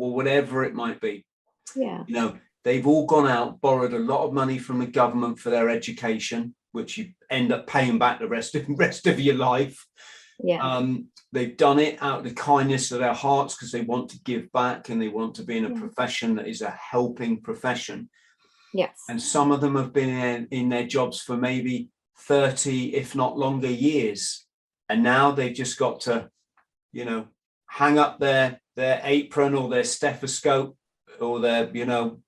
or 0.00 0.12
whatever 0.14 0.64
it 0.64 0.74
might 0.74 1.00
be 1.00 1.24
yeah. 1.76 2.04
you 2.08 2.14
know 2.14 2.36
they've 2.64 2.86
all 2.86 3.06
gone 3.06 3.28
out 3.28 3.60
borrowed 3.60 3.94
a 3.94 3.98
lot 3.98 4.24
of 4.26 4.32
money 4.34 4.58
from 4.58 4.78
the 4.80 4.86
government 4.86 5.38
for 5.38 5.50
their 5.50 5.68
education 5.68 6.54
which 6.72 6.98
you 6.98 7.10
end 7.30 7.52
up 7.52 7.66
paying 7.66 7.98
back 7.98 8.18
the 8.18 8.28
rest 8.28 8.54
of 8.54 8.64
rest 8.68 9.06
of 9.06 9.20
your 9.20 9.36
life 9.36 9.86
Yeah. 10.42 10.60
um, 10.62 11.08
they've 11.32 11.56
done 11.56 11.78
it 11.78 12.02
out 12.02 12.18
of 12.18 12.24
the 12.24 12.34
kindness 12.34 12.90
of 12.92 13.00
their 13.00 13.14
hearts 13.14 13.54
because 13.54 13.72
they 13.72 13.82
want 13.82 14.10
to 14.10 14.20
give 14.24 14.50
back 14.52 14.88
and 14.88 15.00
they 15.00 15.08
want 15.08 15.34
to 15.36 15.42
be 15.44 15.58
in 15.58 15.64
a 15.66 15.70
Yeah. 15.70 15.80
profession 15.80 16.36
that 16.36 16.48
is 16.48 16.62
a 16.62 16.70
helping 16.70 17.40
profession 17.40 18.08
yes. 18.74 18.96
and 19.08 19.20
some 19.20 19.52
of 19.52 19.60
them 19.60 19.76
have 19.76 19.92
been 19.92 20.08
in, 20.10 20.48
in 20.50 20.68
their 20.68 20.86
jobs 20.86 21.20
for 21.20 21.36
maybe 21.36 21.88
30 22.18 22.94
if 22.94 23.14
not 23.14 23.38
longer 23.38 23.70
years 23.70 24.46
and 24.88 25.02
now 25.02 25.30
they've 25.30 25.54
just 25.54 25.78
got 25.78 26.00
to 26.00 26.28
you 26.92 27.04
know 27.04 27.26
hang 27.66 27.98
up 27.98 28.18
their 28.18 28.60
their 28.76 29.00
apron 29.04 29.54
or 29.54 29.68
their 29.68 29.84
stethoscope 29.84 30.76
or 31.20 31.40
their 31.40 31.70
you 31.74 31.86
know 31.86 32.20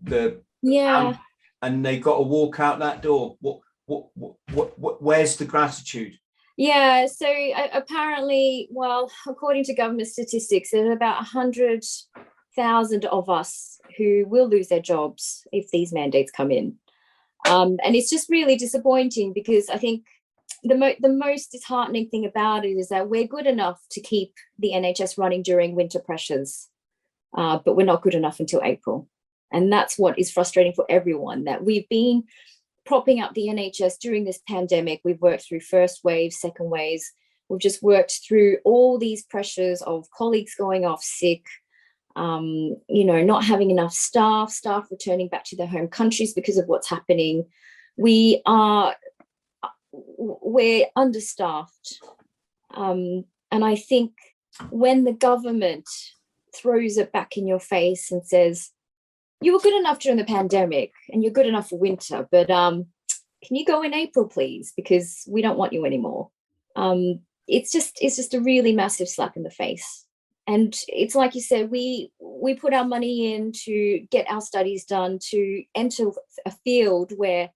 the 0.00 0.40
yeah. 0.62 1.08
um, 1.08 1.18
and 1.62 1.84
they've 1.84 2.02
got 2.02 2.16
to 2.16 2.22
walk 2.22 2.60
out 2.60 2.78
that 2.78 3.02
door 3.02 3.36
what 3.40 3.58
what 3.86 4.06
what, 4.52 4.78
what, 4.78 5.02
where's 5.02 5.36
the 5.36 5.44
gratitude 5.44 6.14
Yeah, 6.56 7.06
so 7.06 7.26
apparently, 7.72 8.68
well, 8.70 9.10
according 9.26 9.64
to 9.64 9.74
government 9.74 10.08
statistics, 10.08 10.70
there's 10.70 10.94
about 10.94 11.16
100,000 11.16 13.04
of 13.06 13.28
us 13.28 13.80
who 13.98 14.24
will 14.28 14.48
lose 14.48 14.68
their 14.68 14.80
jobs 14.80 15.46
if 15.50 15.70
these 15.70 15.92
mandates 15.92 16.30
come 16.30 16.52
in. 16.52 16.76
Um, 17.48 17.76
and 17.84 17.94
it's 17.94 18.08
just 18.08 18.30
really 18.30 18.56
disappointing 18.56 19.32
because 19.32 19.68
I 19.68 19.78
think 19.78 20.04
the, 20.62 20.76
mo- 20.76 20.94
the 21.00 21.12
most 21.12 21.52
disheartening 21.52 22.08
thing 22.08 22.24
about 22.24 22.64
it 22.64 22.70
is 22.70 22.88
that 22.88 23.10
we're 23.10 23.26
good 23.26 23.46
enough 23.46 23.80
to 23.90 24.00
keep 24.00 24.32
the 24.58 24.70
NHS 24.70 25.18
running 25.18 25.42
during 25.42 25.74
winter 25.74 25.98
pressures, 25.98 26.68
uh, 27.36 27.58
but 27.64 27.76
we're 27.76 27.84
not 27.84 28.02
good 28.02 28.14
enough 28.14 28.40
until 28.40 28.62
April. 28.64 29.08
And 29.52 29.72
that's 29.72 29.98
what 29.98 30.18
is 30.18 30.30
frustrating 30.30 30.72
for 30.72 30.86
everyone 30.88 31.44
that 31.44 31.64
we've 31.64 31.88
been 31.88 32.24
propping 32.86 33.20
up 33.20 33.34
the 33.34 33.48
NHS 33.48 33.98
during 33.98 34.24
this 34.24 34.40
pandemic. 34.48 35.00
We've 35.04 35.20
worked 35.20 35.46
through 35.46 35.60
first 35.60 36.04
waves, 36.04 36.38
second 36.38 36.70
waves. 36.70 37.10
We've 37.48 37.60
just 37.60 37.82
worked 37.82 38.20
through 38.26 38.58
all 38.64 38.98
these 38.98 39.24
pressures 39.24 39.82
of 39.82 40.10
colleagues 40.10 40.54
going 40.54 40.84
off 40.84 41.02
sick, 41.02 41.44
um, 42.16 42.76
you 42.88 43.04
know, 43.04 43.22
not 43.22 43.44
having 43.44 43.70
enough 43.70 43.92
staff, 43.92 44.50
staff 44.50 44.88
returning 44.90 45.28
back 45.28 45.44
to 45.46 45.56
their 45.56 45.66
home 45.66 45.88
countries 45.88 46.32
because 46.32 46.58
of 46.58 46.66
what's 46.66 46.88
happening. 46.88 47.46
We 47.96 48.42
are 48.46 48.94
we're 50.16 50.86
understaffed. 50.96 52.00
Um, 52.72 53.24
and 53.50 53.64
I 53.64 53.76
think 53.76 54.12
when 54.70 55.04
the 55.04 55.12
government 55.12 55.88
throws 56.54 56.96
it 56.96 57.12
back 57.12 57.36
in 57.36 57.46
your 57.46 57.60
face 57.60 58.10
and 58.10 58.26
says, 58.26 58.70
you 59.44 59.52
were 59.52 59.58
good 59.58 59.78
enough 59.78 59.98
during 59.98 60.16
the 60.16 60.24
pandemic 60.24 60.92
and 61.10 61.22
you're 61.22 61.32
good 61.32 61.46
enough 61.46 61.68
for 61.68 61.78
winter, 61.78 62.26
but 62.30 62.50
um, 62.50 62.86
can 63.44 63.56
you 63.56 63.64
go 63.64 63.82
in 63.82 63.92
April, 63.92 64.26
please? 64.26 64.72
Because 64.74 65.22
we 65.28 65.42
don't 65.42 65.58
want 65.58 65.74
you 65.74 65.84
anymore. 65.84 66.30
Um, 66.76 67.20
it's 67.46 67.70
just 67.70 67.98
it's 68.00 68.16
just 68.16 68.32
a 68.32 68.40
really 68.40 68.72
massive 68.72 69.08
slap 69.08 69.36
in 69.36 69.42
the 69.42 69.50
face. 69.50 70.06
And 70.46 70.74
it's 70.88 71.14
like 71.14 71.34
you 71.34 71.42
said, 71.42 71.70
we 71.70 72.10
we 72.20 72.54
put 72.54 72.72
our 72.72 72.86
money 72.86 73.34
in 73.34 73.52
to 73.64 74.06
get 74.10 74.30
our 74.30 74.40
studies 74.40 74.84
done, 74.84 75.18
to 75.30 75.62
enter 75.74 76.10
a 76.46 76.50
field 76.64 77.12
where 77.16 77.50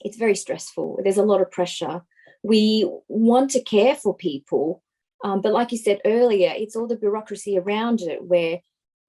it's 0.00 0.16
very 0.16 0.34
stressful. 0.34 0.98
There's 1.02 1.16
a 1.16 1.22
lot 1.22 1.40
of 1.40 1.50
pressure. 1.50 2.02
We 2.42 2.90
want 3.08 3.50
to 3.52 3.62
care 3.62 3.94
for 3.94 4.16
people, 4.16 4.82
um, 5.22 5.42
but 5.42 5.52
like 5.52 5.70
you 5.70 5.78
said 5.78 6.00
earlier, 6.04 6.52
it's 6.56 6.74
all 6.74 6.88
the 6.88 6.96
bureaucracy 6.96 7.56
around 7.58 8.00
it 8.00 8.24
where 8.24 8.60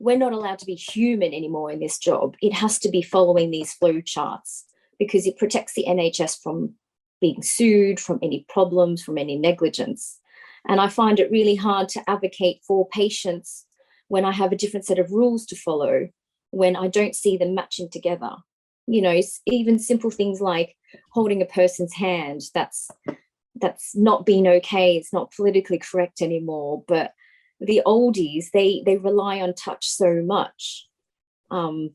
we're 0.01 0.17
not 0.17 0.33
allowed 0.33 0.57
to 0.59 0.65
be 0.65 0.73
human 0.73 1.33
anymore 1.33 1.71
in 1.71 1.79
this 1.79 1.99
job. 1.99 2.35
It 2.41 2.53
has 2.53 2.79
to 2.79 2.89
be 2.89 3.03
following 3.03 3.51
these 3.51 3.73
flow 3.73 4.01
charts 4.01 4.65
because 4.97 5.27
it 5.27 5.37
protects 5.37 5.73
the 5.73 5.85
NHS 5.87 6.41
from 6.41 6.73
being 7.21 7.43
sued, 7.43 7.99
from 7.99 8.17
any 8.23 8.45
problems, 8.49 9.03
from 9.03 9.19
any 9.19 9.37
negligence. 9.37 10.19
And 10.67 10.81
I 10.81 10.89
find 10.89 11.19
it 11.19 11.31
really 11.31 11.55
hard 11.55 11.87
to 11.89 12.09
advocate 12.09 12.61
for 12.67 12.87
patients 12.89 13.65
when 14.07 14.25
I 14.25 14.31
have 14.31 14.51
a 14.51 14.55
different 14.55 14.85
set 14.87 14.97
of 14.97 15.11
rules 15.11 15.45
to 15.47 15.55
follow, 15.55 16.09
when 16.49 16.75
I 16.75 16.87
don't 16.87 17.15
see 17.15 17.37
them 17.37 17.53
matching 17.53 17.89
together. 17.89 18.31
You 18.87 19.03
know, 19.03 19.21
even 19.45 19.77
simple 19.77 20.09
things 20.09 20.41
like 20.41 20.75
holding 21.11 21.41
a 21.43 21.45
person's 21.45 21.93
hand, 21.93 22.41
that's 22.55 22.89
that's 23.55 23.95
not 23.95 24.25
been 24.25 24.47
okay, 24.47 24.97
it's 24.97 25.13
not 25.13 25.31
politically 25.31 25.77
correct 25.77 26.21
anymore. 26.21 26.83
But 26.87 27.13
the 27.61 27.81
oldies 27.85 28.45
they 28.53 28.83
they 28.85 28.97
rely 28.97 29.39
on 29.39 29.53
touch 29.53 29.87
so 29.87 30.21
much. 30.23 30.87
Um 31.49 31.91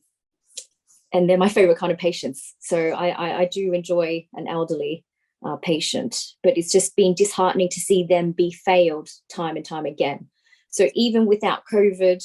and 1.12 1.30
they're 1.30 1.38
my 1.38 1.48
favorite 1.48 1.78
kind 1.78 1.92
of 1.92 1.98
patients. 1.98 2.54
So 2.60 2.90
i 2.90 3.08
i, 3.08 3.38
I 3.40 3.44
do 3.46 3.72
enjoy 3.72 4.26
an 4.34 4.48
elderly 4.48 5.04
uh, 5.44 5.56
patient 5.56 6.16
but 6.42 6.56
it's 6.56 6.72
just 6.72 6.96
been 6.96 7.14
disheartening 7.14 7.68
to 7.68 7.80
see 7.80 8.02
them 8.04 8.32
be 8.32 8.50
failed 8.50 9.08
time 9.30 9.56
and 9.56 9.64
time 9.64 9.86
again. 9.86 10.28
So 10.70 10.88
even 10.94 11.26
without 11.26 11.64
covid 11.70 12.24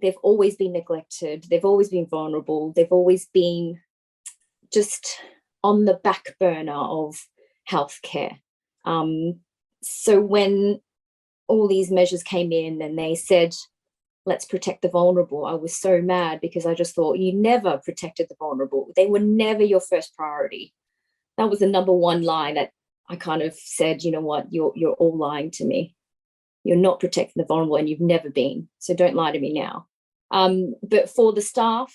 they've 0.00 0.22
always 0.22 0.56
been 0.56 0.72
neglected 0.72 1.46
they've 1.50 1.64
always 1.64 1.88
been 1.88 2.06
vulnerable 2.06 2.72
they've 2.74 2.92
always 2.92 3.26
been 3.32 3.80
just 4.72 5.18
on 5.62 5.84
the 5.84 5.94
back 5.94 6.36
burner 6.38 6.74
of 6.74 7.16
healthcare. 7.70 8.38
Um, 8.84 9.40
so 9.82 10.20
when 10.20 10.80
all 11.48 11.68
these 11.68 11.90
measures 11.90 12.22
came 12.22 12.52
in 12.52 12.82
and 12.82 12.98
they 12.98 13.14
said, 13.14 13.54
let's 14.24 14.44
protect 14.44 14.82
the 14.82 14.88
vulnerable. 14.88 15.46
I 15.46 15.54
was 15.54 15.76
so 15.76 16.02
mad 16.02 16.40
because 16.40 16.66
I 16.66 16.74
just 16.74 16.94
thought 16.94 17.18
you 17.18 17.32
never 17.32 17.78
protected 17.78 18.28
the 18.28 18.34
vulnerable. 18.38 18.92
They 18.96 19.06
were 19.06 19.20
never 19.20 19.62
your 19.62 19.80
first 19.80 20.16
priority. 20.16 20.74
That 21.38 21.48
was 21.48 21.60
the 21.60 21.68
number 21.68 21.92
one 21.92 22.22
line 22.22 22.54
that 22.54 22.70
I 23.08 23.16
kind 23.16 23.42
of 23.42 23.54
said, 23.54 24.02
you 24.02 24.10
know 24.10 24.20
what, 24.20 24.52
you're 24.52 24.72
you're 24.74 24.94
all 24.94 25.16
lying 25.16 25.52
to 25.52 25.64
me. 25.64 25.94
You're 26.64 26.76
not 26.76 26.98
protecting 26.98 27.40
the 27.40 27.46
vulnerable 27.46 27.76
and 27.76 27.88
you've 27.88 28.00
never 28.00 28.28
been. 28.28 28.68
So 28.80 28.94
don't 28.94 29.14
lie 29.14 29.30
to 29.30 29.38
me 29.38 29.52
now. 29.52 29.86
Um, 30.32 30.74
but 30.82 31.08
for 31.08 31.32
the 31.32 31.40
staff, 31.40 31.94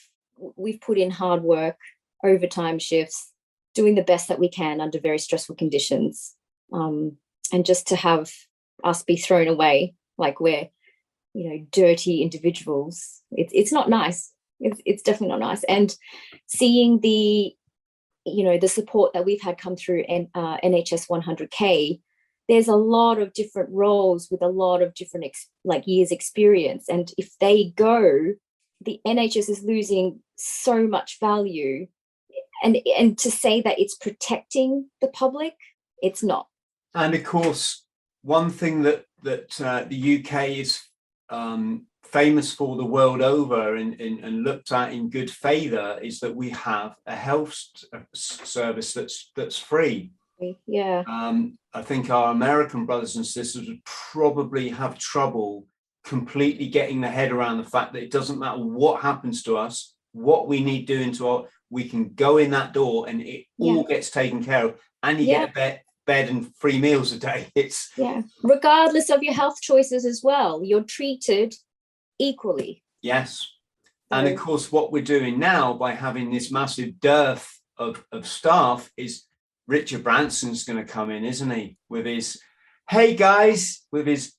we've 0.55 0.79
put 0.79 0.97
in 0.97 1.11
hard 1.11 1.43
work, 1.43 1.75
overtime 2.23 2.79
shifts, 2.79 3.33
doing 3.75 3.95
the 3.95 4.03
best 4.03 4.29
that 4.29 4.39
we 4.39 4.47
can 4.47 4.79
under 4.79 4.99
very 4.99 5.19
stressful 5.19 5.55
conditions. 5.55 6.35
Um, 6.71 7.17
and 7.51 7.65
just 7.65 7.87
to 7.89 7.97
have 7.97 8.31
us 8.83 9.03
be 9.03 9.17
thrown 9.17 9.47
away 9.47 9.95
like 10.17 10.39
we're 10.39 10.69
you 11.33 11.49
know 11.49 11.65
dirty 11.71 12.21
individuals. 12.21 13.21
It's 13.31 13.53
it's 13.53 13.71
not 13.71 13.89
nice. 13.89 14.31
It's, 14.59 14.79
it's 14.85 15.03
definitely 15.03 15.29
not 15.29 15.47
nice. 15.47 15.63
And 15.65 15.95
seeing 16.47 16.99
the 16.99 17.53
you 18.25 18.43
know 18.43 18.57
the 18.57 18.67
support 18.67 19.13
that 19.13 19.25
we've 19.25 19.41
had 19.41 19.57
come 19.57 19.75
through 19.75 20.03
N, 20.07 20.27
uh, 20.35 20.57
nhs 20.57 21.07
100k 21.07 22.01
there's 22.49 22.67
a 22.67 22.75
lot 22.75 23.17
of 23.17 23.31
different 23.33 23.69
roles 23.71 24.27
with 24.29 24.41
a 24.41 24.47
lot 24.47 24.81
of 24.81 24.93
different 24.93 25.25
ex- 25.25 25.47
like 25.63 25.87
years 25.87 26.11
experience. 26.11 26.89
And 26.89 27.09
if 27.17 27.31
they 27.39 27.71
go 27.77 28.33
the 28.83 28.99
nhs 29.05 29.49
is 29.49 29.63
losing 29.63 30.19
so 30.37 30.87
much 30.87 31.19
value. 31.19 31.87
And 32.63 32.77
and 32.97 33.17
to 33.19 33.31
say 33.31 33.61
that 33.61 33.79
it's 33.79 33.95
protecting 33.95 34.89
the 34.99 35.07
public 35.07 35.55
it's 36.01 36.23
not. 36.23 36.47
And 36.93 37.13
of 37.13 37.23
course 37.23 37.83
one 38.21 38.49
thing 38.49 38.83
that 38.83 39.05
that 39.23 39.61
uh, 39.61 39.85
the 39.87 40.19
UK 40.19 40.49
is 40.49 40.81
um, 41.29 41.85
famous 42.03 42.53
for 42.53 42.75
the 42.75 42.85
world 42.85 43.21
over 43.21 43.75
and, 43.75 43.99
and, 44.01 44.23
and, 44.23 44.43
looked 44.43 44.71
at 44.71 44.91
in 44.91 45.09
good 45.09 45.29
favour 45.29 45.97
is 46.01 46.19
that 46.19 46.35
we 46.35 46.49
have 46.49 46.95
a 47.05 47.15
health 47.15 47.57
uh, 47.93 47.99
service 48.13 48.93
that's 48.93 49.31
that's 49.35 49.57
free. 49.57 50.11
Yeah. 50.65 51.03
Um, 51.07 51.57
I 51.73 51.83
think 51.83 52.09
our 52.09 52.31
American 52.31 52.85
brothers 52.85 53.15
and 53.15 53.25
sisters 53.25 53.67
would 53.67 53.83
probably 53.85 54.69
have 54.69 54.97
trouble 54.97 55.67
completely 56.03 56.67
getting 56.67 57.01
their 57.01 57.11
head 57.11 57.31
around 57.31 57.59
the 57.59 57.69
fact 57.69 57.93
that 57.93 58.03
it 58.03 58.11
doesn't 58.11 58.39
matter 58.39 58.59
what 58.59 59.01
happens 59.01 59.43
to 59.43 59.55
us, 59.55 59.93
what 60.13 60.47
we 60.47 60.63
need 60.63 60.87
doing 60.87 61.11
to 61.13 61.27
our, 61.27 61.45
we 61.69 61.87
can 61.87 62.09
go 62.15 62.37
in 62.37 62.49
that 62.51 62.73
door 62.73 63.07
and 63.07 63.21
it 63.21 63.45
yeah. 63.57 63.73
all 63.73 63.83
gets 63.83 64.09
taken 64.09 64.43
care 64.43 64.65
of, 64.65 64.79
and 65.03 65.19
you 65.19 65.25
yeah. 65.27 65.41
get 65.41 65.49
a 65.49 65.53
bet 65.53 65.83
bed 66.05 66.29
and 66.29 66.55
free 66.55 66.79
meals 66.79 67.11
a 67.11 67.19
day. 67.19 67.47
It's 67.55 67.91
yeah, 67.97 68.21
regardless 68.43 69.09
of 69.09 69.23
your 69.23 69.33
health 69.33 69.61
choices 69.61 70.05
as 70.05 70.21
well, 70.23 70.63
you're 70.63 70.83
treated 70.83 71.55
equally. 72.19 72.83
Yes. 73.01 73.47
And 74.11 74.27
of 74.27 74.37
course, 74.37 74.71
what 74.71 74.91
we're 74.91 75.01
doing 75.01 75.39
now 75.39 75.73
by 75.73 75.93
having 75.93 76.31
this 76.31 76.51
massive 76.51 76.99
dearth 76.99 77.61
of, 77.77 78.05
of 78.11 78.27
staff 78.27 78.91
is 78.97 79.23
Richard 79.67 80.03
Branson's 80.03 80.65
going 80.65 80.85
to 80.85 80.91
come 80.91 81.09
in, 81.09 81.23
isn't 81.23 81.49
he? 81.49 81.77
With 81.87 82.05
his, 82.05 82.39
hey 82.89 83.15
guys, 83.15 83.81
with 83.91 84.05
his 84.05 84.33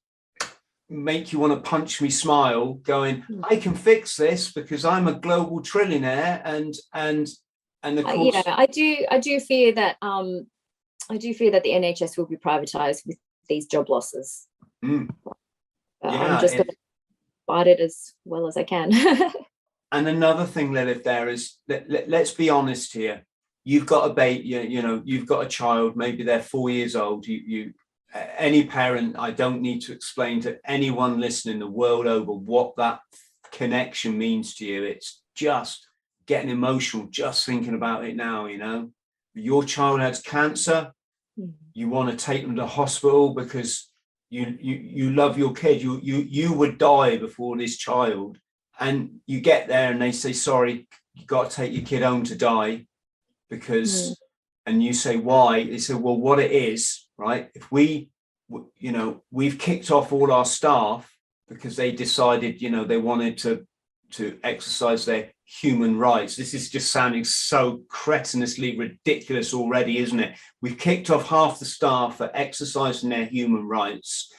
make 0.90 1.32
you 1.32 1.38
want 1.38 1.54
to 1.54 1.68
punch 1.68 2.02
me 2.02 2.10
smile, 2.10 2.74
going, 2.74 3.22
hmm. 3.22 3.40
I 3.44 3.56
can 3.56 3.74
fix 3.74 4.16
this 4.16 4.52
because 4.52 4.84
I'm 4.84 5.08
a 5.08 5.18
global 5.18 5.60
trillionaire. 5.62 6.42
And, 6.44 6.74
and, 6.92 7.26
and 7.82 7.98
of 7.98 8.04
course. 8.04 8.34
Yeah, 8.34 8.54
I 8.54 8.66
do, 8.66 9.06
I 9.10 9.18
do 9.18 9.40
fear 9.40 9.72
that 9.72 9.96
um, 10.02 10.46
I 11.10 11.16
do 11.16 11.32
fear 11.34 11.50
that 11.50 11.62
the 11.62 11.70
NHS 11.70 12.16
will 12.16 12.26
be 12.26 12.36
privatised 12.36 13.06
with 13.06 13.18
these 13.48 13.66
job 13.66 13.88
losses. 13.88 14.46
Mm. 14.84 15.10
Yeah, 16.02 16.10
I'm 16.10 16.40
just 16.40 16.54
going 16.54 16.68
to 16.68 16.76
fight 17.46 17.66
it 17.66 17.80
as 17.80 18.14
well 18.24 18.46
as 18.46 18.56
I 18.56 18.64
can. 18.64 18.92
and 19.92 20.08
another 20.08 20.44
thing, 20.44 20.72
Lilith, 20.72 21.04
there 21.04 21.28
is 21.28 21.58
let, 21.68 21.88
let, 21.88 22.08
let's 22.08 22.32
be 22.32 22.50
honest 22.50 22.92
here. 22.92 23.24
You've 23.64 23.86
got 23.86 24.10
a 24.10 24.14
baby, 24.14 24.48
you, 24.48 24.60
you 24.60 24.82
know, 24.82 25.02
you've 25.04 25.26
got 25.26 25.44
a 25.44 25.48
child, 25.48 25.96
maybe 25.96 26.24
they're 26.24 26.42
four 26.42 26.70
years 26.70 26.96
old. 26.96 27.26
You, 27.26 27.40
you, 27.46 27.74
any 28.36 28.64
parent, 28.64 29.16
I 29.18 29.30
don't 29.30 29.62
need 29.62 29.80
to 29.82 29.92
explain 29.92 30.40
to 30.42 30.58
anyone 30.64 31.20
listening 31.20 31.60
the 31.60 31.68
world 31.68 32.06
over 32.06 32.32
what 32.32 32.76
that 32.76 33.00
connection 33.52 34.18
means 34.18 34.56
to 34.56 34.66
you. 34.66 34.82
It's 34.82 35.22
just 35.34 35.86
getting 36.26 36.50
emotional 36.50 37.06
just 37.06 37.46
thinking 37.46 37.74
about 37.74 38.04
it 38.04 38.16
now, 38.16 38.46
you 38.46 38.58
know 38.58 38.90
your 39.34 39.64
child 39.64 40.00
has 40.00 40.20
cancer, 40.20 40.92
mm-hmm. 41.38 41.50
you 41.74 41.88
want 41.88 42.10
to 42.10 42.24
take 42.24 42.42
them 42.42 42.56
to 42.56 42.66
hospital 42.66 43.34
because 43.34 43.90
you 44.30 44.56
you 44.60 44.74
you 44.76 45.10
love 45.12 45.38
your 45.38 45.52
kid. 45.52 45.82
You 45.82 46.00
you 46.02 46.18
you 46.18 46.52
would 46.52 46.78
die 46.78 47.18
before 47.18 47.56
this 47.56 47.76
child, 47.76 48.38
and 48.80 49.20
you 49.26 49.40
get 49.40 49.68
there 49.68 49.90
and 49.92 50.00
they 50.00 50.12
say, 50.12 50.32
"Sorry, 50.32 50.88
you 51.14 51.26
got 51.26 51.50
to 51.50 51.56
take 51.56 51.72
your 51.72 51.84
kid 51.84 52.02
home 52.02 52.24
to 52.24 52.34
die," 52.34 52.86
because, 53.50 53.92
mm. 53.92 54.14
and 54.66 54.82
you 54.82 54.92
say, 54.94 55.16
"Why?" 55.16 55.64
They 55.64 55.78
say, 55.78 55.94
"Well, 55.94 56.16
what 56.16 56.38
it 56.38 56.50
is, 56.50 57.06
right? 57.18 57.50
If 57.54 57.70
we, 57.70 58.10
you 58.78 58.92
know, 58.92 59.22
we've 59.30 59.58
kicked 59.58 59.90
off 59.90 60.12
all 60.12 60.32
our 60.32 60.46
staff 60.46 61.10
because 61.48 61.76
they 61.76 61.92
decided, 61.92 62.62
you 62.62 62.70
know, 62.70 62.84
they 62.84 62.98
wanted 62.98 63.38
to 63.38 63.66
to 64.12 64.38
exercise 64.42 65.04
their 65.04 65.30
human 65.60 65.98
rights. 65.98 66.36
This 66.36 66.54
is 66.54 66.70
just 66.70 66.90
sounding 66.90 67.24
so 67.24 67.82
cretinously 67.88 68.78
ridiculous 68.78 69.52
already, 69.52 69.98
isn't 69.98 70.20
it? 70.20 70.38
We've 70.60 70.78
kicked 70.78 71.10
off 71.10 71.28
half 71.28 71.58
the 71.58 71.64
staff 71.64 72.16
for 72.16 72.30
exercising 72.34 73.10
their 73.10 73.26
human 73.26 73.68
rights. 73.68 74.32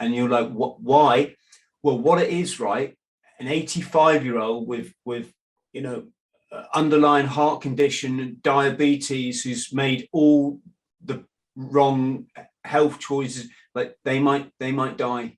And 0.00 0.14
you're 0.14 0.28
like, 0.28 0.50
what 0.50 0.80
why? 0.80 1.36
Well, 1.82 1.98
what 1.98 2.20
it 2.20 2.30
is, 2.30 2.58
right? 2.58 2.96
An 3.38 3.48
85 3.48 4.24
year 4.24 4.38
old 4.38 4.66
with 4.66 4.92
with 5.04 5.32
you 5.72 5.82
know 5.82 6.06
uh, 6.52 6.64
underlying 6.74 7.26
heart 7.26 7.60
condition, 7.62 8.20
and 8.20 8.42
diabetes, 8.42 9.42
who's 9.42 9.72
made 9.72 10.08
all 10.12 10.60
the 11.04 11.24
wrong 11.54 12.26
health 12.64 12.98
choices, 12.98 13.48
like 13.74 13.96
they 14.04 14.18
might 14.18 14.50
they 14.58 14.72
might 14.72 14.98
die 14.98 15.36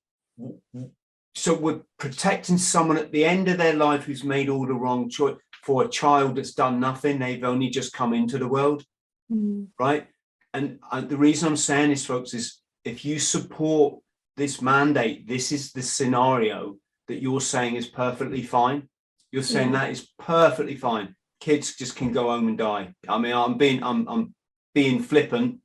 so 1.38 1.54
we're 1.54 1.80
protecting 1.98 2.58
someone 2.58 2.98
at 2.98 3.12
the 3.12 3.24
end 3.24 3.48
of 3.48 3.58
their 3.58 3.74
life 3.74 4.04
who's 4.04 4.24
made 4.24 4.48
all 4.48 4.66
the 4.66 4.74
wrong 4.74 5.08
choice 5.08 5.36
for 5.62 5.84
a 5.84 5.88
child 5.88 6.36
that's 6.36 6.54
done 6.54 6.80
nothing 6.80 7.18
they've 7.18 7.44
only 7.44 7.68
just 7.68 7.92
come 7.92 8.12
into 8.14 8.38
the 8.38 8.48
world 8.48 8.84
mm. 9.32 9.66
right 9.78 10.06
and 10.54 10.78
uh, 10.92 11.00
the 11.00 11.16
reason 11.16 11.48
i'm 11.48 11.56
saying 11.56 11.90
this 11.90 12.06
folks 12.06 12.34
is 12.34 12.60
if 12.84 13.04
you 13.04 13.18
support 13.18 13.98
this 14.36 14.62
mandate 14.62 15.26
this 15.28 15.52
is 15.52 15.72
the 15.72 15.82
scenario 15.82 16.76
that 17.08 17.22
you're 17.22 17.40
saying 17.40 17.74
is 17.76 17.86
perfectly 17.86 18.42
fine 18.42 18.88
You're 19.32 19.42
saying 19.54 19.72
Yeah. 19.72 19.80
that 19.80 19.90
is 19.90 20.08
perfectly 20.18 20.76
fine. 20.76 21.14
Kids 21.40 21.76
just 21.76 21.96
can 21.96 22.12
go 22.12 22.24
home 22.32 22.48
and 22.48 22.58
die. 22.58 22.94
I 23.06 23.18
mean, 23.18 23.34
I'm 23.34 23.58
being 23.58 23.82
I'm 23.82 24.08
I'm 24.08 24.34
being 24.74 25.02
flippant, 25.02 25.60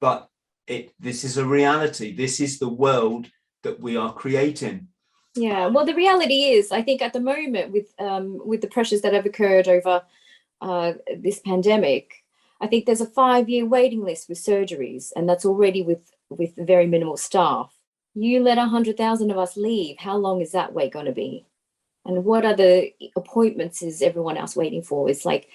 but 0.00 0.28
it 0.66 0.92
this 0.98 1.24
is 1.24 1.38
a 1.38 1.46
reality. 1.46 2.08
This 2.14 2.40
is 2.40 2.58
the 2.58 2.68
world 2.84 3.28
that 3.62 3.80
we 3.80 3.96
are 3.96 4.12
creating. 4.12 4.88
Yeah, 5.34 5.66
well, 5.68 5.86
the 5.86 5.94
reality 5.94 6.50
is, 6.50 6.72
I 6.72 6.82
think 6.82 7.00
at 7.00 7.14
the 7.14 7.20
moment, 7.20 7.72
with 7.72 7.94
um, 7.98 8.38
with 8.46 8.60
the 8.60 8.68
pressures 8.68 9.00
that 9.00 9.14
have 9.14 9.24
occurred 9.24 9.66
over 9.66 10.02
uh, 10.60 10.92
this 11.16 11.38
pandemic, 11.40 12.22
I 12.60 12.66
think 12.66 12.84
there's 12.84 13.00
a 13.00 13.06
five-year 13.06 13.64
waiting 13.66 14.04
list 14.04 14.28
with 14.28 14.38
surgeries, 14.38 15.10
and 15.16 15.28
that's 15.28 15.46
already 15.46 15.82
with 15.82 16.12
with 16.28 16.54
very 16.56 16.86
minimal 16.86 17.16
staff. 17.16 17.74
You 18.14 18.42
let 18.42 18.58
a 18.58 18.66
hundred 18.66 18.98
thousand 18.98 19.30
of 19.30 19.38
us 19.38 19.56
leave. 19.56 19.96
How 19.98 20.16
long 20.16 20.42
is 20.42 20.52
that 20.52 20.74
wait 20.74 20.92
going 20.92 21.06
to 21.06 21.12
be? 21.12 21.46
And 22.04 22.24
what 22.24 22.44
other 22.44 22.84
appointments 23.16 23.80
is 23.82 24.02
everyone 24.02 24.36
else 24.36 24.54
waiting 24.54 24.82
for? 24.82 25.08
It's 25.08 25.24
like, 25.24 25.48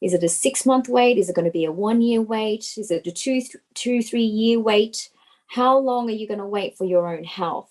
is 0.00 0.14
it 0.14 0.22
a 0.22 0.28
six-month 0.28 0.88
wait? 0.88 1.18
Is 1.18 1.28
it 1.28 1.34
going 1.34 1.46
to 1.46 1.50
be 1.50 1.64
a 1.64 1.72
one-year 1.72 2.22
wait? 2.22 2.74
Is 2.76 2.90
it 2.90 3.06
a 3.06 3.10
two, 3.10 3.40
two, 3.74 4.02
three-year 4.02 4.60
wait? 4.60 5.08
How 5.46 5.78
long 5.78 6.08
are 6.08 6.14
you 6.14 6.26
going 6.26 6.40
to 6.40 6.46
wait 6.46 6.76
for 6.76 6.84
your 6.84 7.14
own 7.14 7.24
health? 7.24 7.70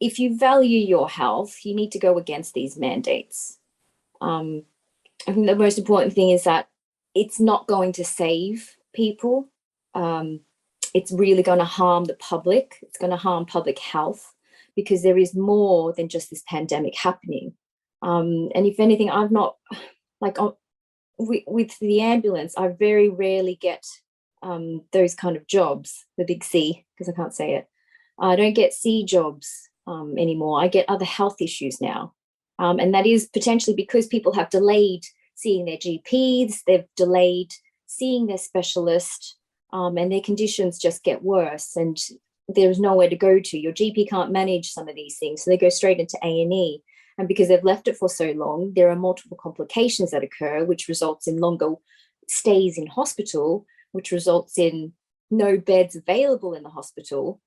if 0.00 0.18
you 0.18 0.36
value 0.36 0.78
your 0.78 1.08
health, 1.08 1.64
you 1.64 1.74
need 1.74 1.92
to 1.92 1.98
go 1.98 2.18
against 2.18 2.54
these 2.54 2.76
mandates. 2.76 3.58
Um, 4.20 4.64
I 5.26 5.32
think 5.32 5.46
the 5.46 5.56
most 5.56 5.78
important 5.78 6.12
thing 6.12 6.30
is 6.30 6.44
that 6.44 6.68
it's 7.14 7.40
not 7.40 7.66
going 7.66 7.92
to 7.94 8.04
save 8.04 8.76
people. 8.94 9.48
Um, 9.94 10.40
it's 10.94 11.12
really 11.12 11.42
going 11.42 11.58
to 11.58 11.64
harm 11.64 12.04
the 12.04 12.14
public. 12.14 12.78
It's 12.82 12.98
going 12.98 13.10
to 13.10 13.16
harm 13.16 13.46
public 13.46 13.78
health 13.78 14.34
because 14.76 15.02
there 15.02 15.18
is 15.18 15.34
more 15.34 15.92
than 15.92 16.08
just 16.08 16.30
this 16.30 16.42
pandemic 16.46 16.96
happening. 16.96 17.54
Um, 18.02 18.48
and 18.54 18.66
if 18.66 18.80
anything, 18.80 19.10
I've 19.10 19.30
not 19.30 19.56
like 20.20 20.38
on, 20.38 20.54
with, 21.18 21.42
with 21.46 21.78
the 21.78 22.00
ambulance. 22.00 22.54
I 22.56 22.68
very 22.68 23.08
rarely 23.08 23.56
get 23.60 23.86
um, 24.42 24.82
those 24.92 25.14
kind 25.14 25.36
of 25.36 25.46
jobs, 25.46 26.04
the 26.16 26.24
big 26.24 26.44
C, 26.44 26.84
because 26.96 27.12
I 27.12 27.16
can't 27.16 27.34
say 27.34 27.54
it. 27.54 27.68
I 28.18 28.36
don't 28.36 28.54
get 28.54 28.74
C 28.74 29.04
jobs 29.04 29.68
um, 29.86 30.16
anymore. 30.18 30.60
I 30.60 30.68
get 30.68 30.88
other 30.88 31.04
health 31.04 31.40
issues 31.40 31.80
now. 31.80 32.14
Um, 32.58 32.78
and 32.78 32.92
that 32.94 33.06
is 33.06 33.26
potentially 33.26 33.74
because 33.74 34.06
people 34.06 34.34
have 34.34 34.50
delayed 34.50 35.04
seeing 35.34 35.64
their 35.64 35.78
GPs, 35.78 36.58
they've 36.66 36.84
delayed 36.96 37.52
seeing 37.86 38.26
their 38.26 38.38
specialist, 38.38 39.36
um, 39.72 39.96
and 39.96 40.12
their 40.12 40.20
conditions 40.20 40.78
just 40.78 41.02
get 41.02 41.22
worse. 41.22 41.74
And 41.76 41.98
there's 42.48 42.78
nowhere 42.78 43.08
to 43.08 43.16
go 43.16 43.40
to. 43.40 43.58
Your 43.58 43.72
GP 43.72 44.08
can't 44.10 44.32
manage 44.32 44.72
some 44.72 44.88
of 44.88 44.94
these 44.94 45.16
things, 45.18 45.42
so 45.42 45.50
they 45.50 45.56
go 45.56 45.70
straight 45.70 45.98
into 45.98 46.18
A 46.22 46.42
and 46.42 46.52
E. 46.52 46.82
And 47.16 47.28
because 47.28 47.48
they've 47.48 47.64
left 47.64 47.88
it 47.88 47.96
for 47.96 48.08
so 48.08 48.32
long, 48.32 48.72
there 48.74 48.90
are 48.90 48.96
multiple 48.96 49.36
complications 49.40 50.10
that 50.10 50.24
occur, 50.24 50.64
which 50.64 50.88
results 50.88 51.26
in 51.26 51.38
longer 51.38 51.74
stays 52.28 52.78
in 52.78 52.86
hospital, 52.86 53.66
which 53.92 54.12
results 54.12 54.58
in 54.58 54.92
no 55.30 55.58
beds 55.58 55.96
available 55.96 56.54
in 56.54 56.62
the 56.62 56.70
hospital, 56.70 57.40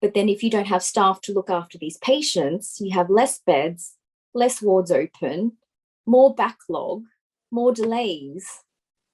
but 0.00 0.14
then 0.14 0.28
if 0.28 0.42
you 0.42 0.50
don't 0.50 0.66
have 0.66 0.82
staff 0.82 1.20
to 1.22 1.32
look 1.32 1.50
after 1.50 1.78
these 1.78 1.98
patients, 1.98 2.78
you 2.80 2.92
have 2.92 3.10
less 3.10 3.40
beds, 3.40 3.96
less 4.34 4.62
wards 4.62 4.90
open, 4.90 5.52
more 6.06 6.34
backlog, 6.34 7.04
more 7.50 7.72
delays. 7.72 8.46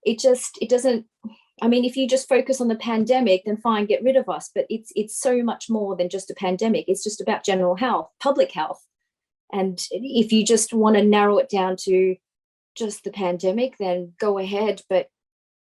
It 0.04 0.18
just 0.18 0.58
it 0.60 0.68
doesn't 0.68 1.06
I 1.60 1.68
mean 1.68 1.84
if 1.84 1.96
you 1.96 2.08
just 2.08 2.28
focus 2.28 2.60
on 2.60 2.68
the 2.68 2.76
pandemic 2.76 3.42
then 3.44 3.56
fine 3.56 3.86
get 3.86 4.04
rid 4.04 4.16
of 4.16 4.28
us. 4.28 4.50
But 4.54 4.66
it's 4.70 4.92
it's 4.94 5.18
so 5.18 5.42
much 5.42 5.68
more 5.68 5.96
than 5.96 6.08
just 6.08 6.30
a 6.30 6.34
pandemic. 6.34 6.84
It's 6.86 7.02
just 7.02 7.20
about 7.20 7.44
general 7.44 7.74
health 7.74 8.10
public 8.20 8.52
health. 8.52 8.84
And 9.52 9.80
if 9.90 10.32
you 10.32 10.44
just 10.44 10.72
want 10.72 10.96
to 10.96 11.02
narrow 11.02 11.38
it 11.38 11.48
down 11.48 11.76
to 11.80 12.16
just 12.76 13.04
the 13.04 13.10
pandemic 13.10 13.76
then 13.78 14.12
go 14.18 14.38
ahead. 14.38 14.82
But 14.88 15.08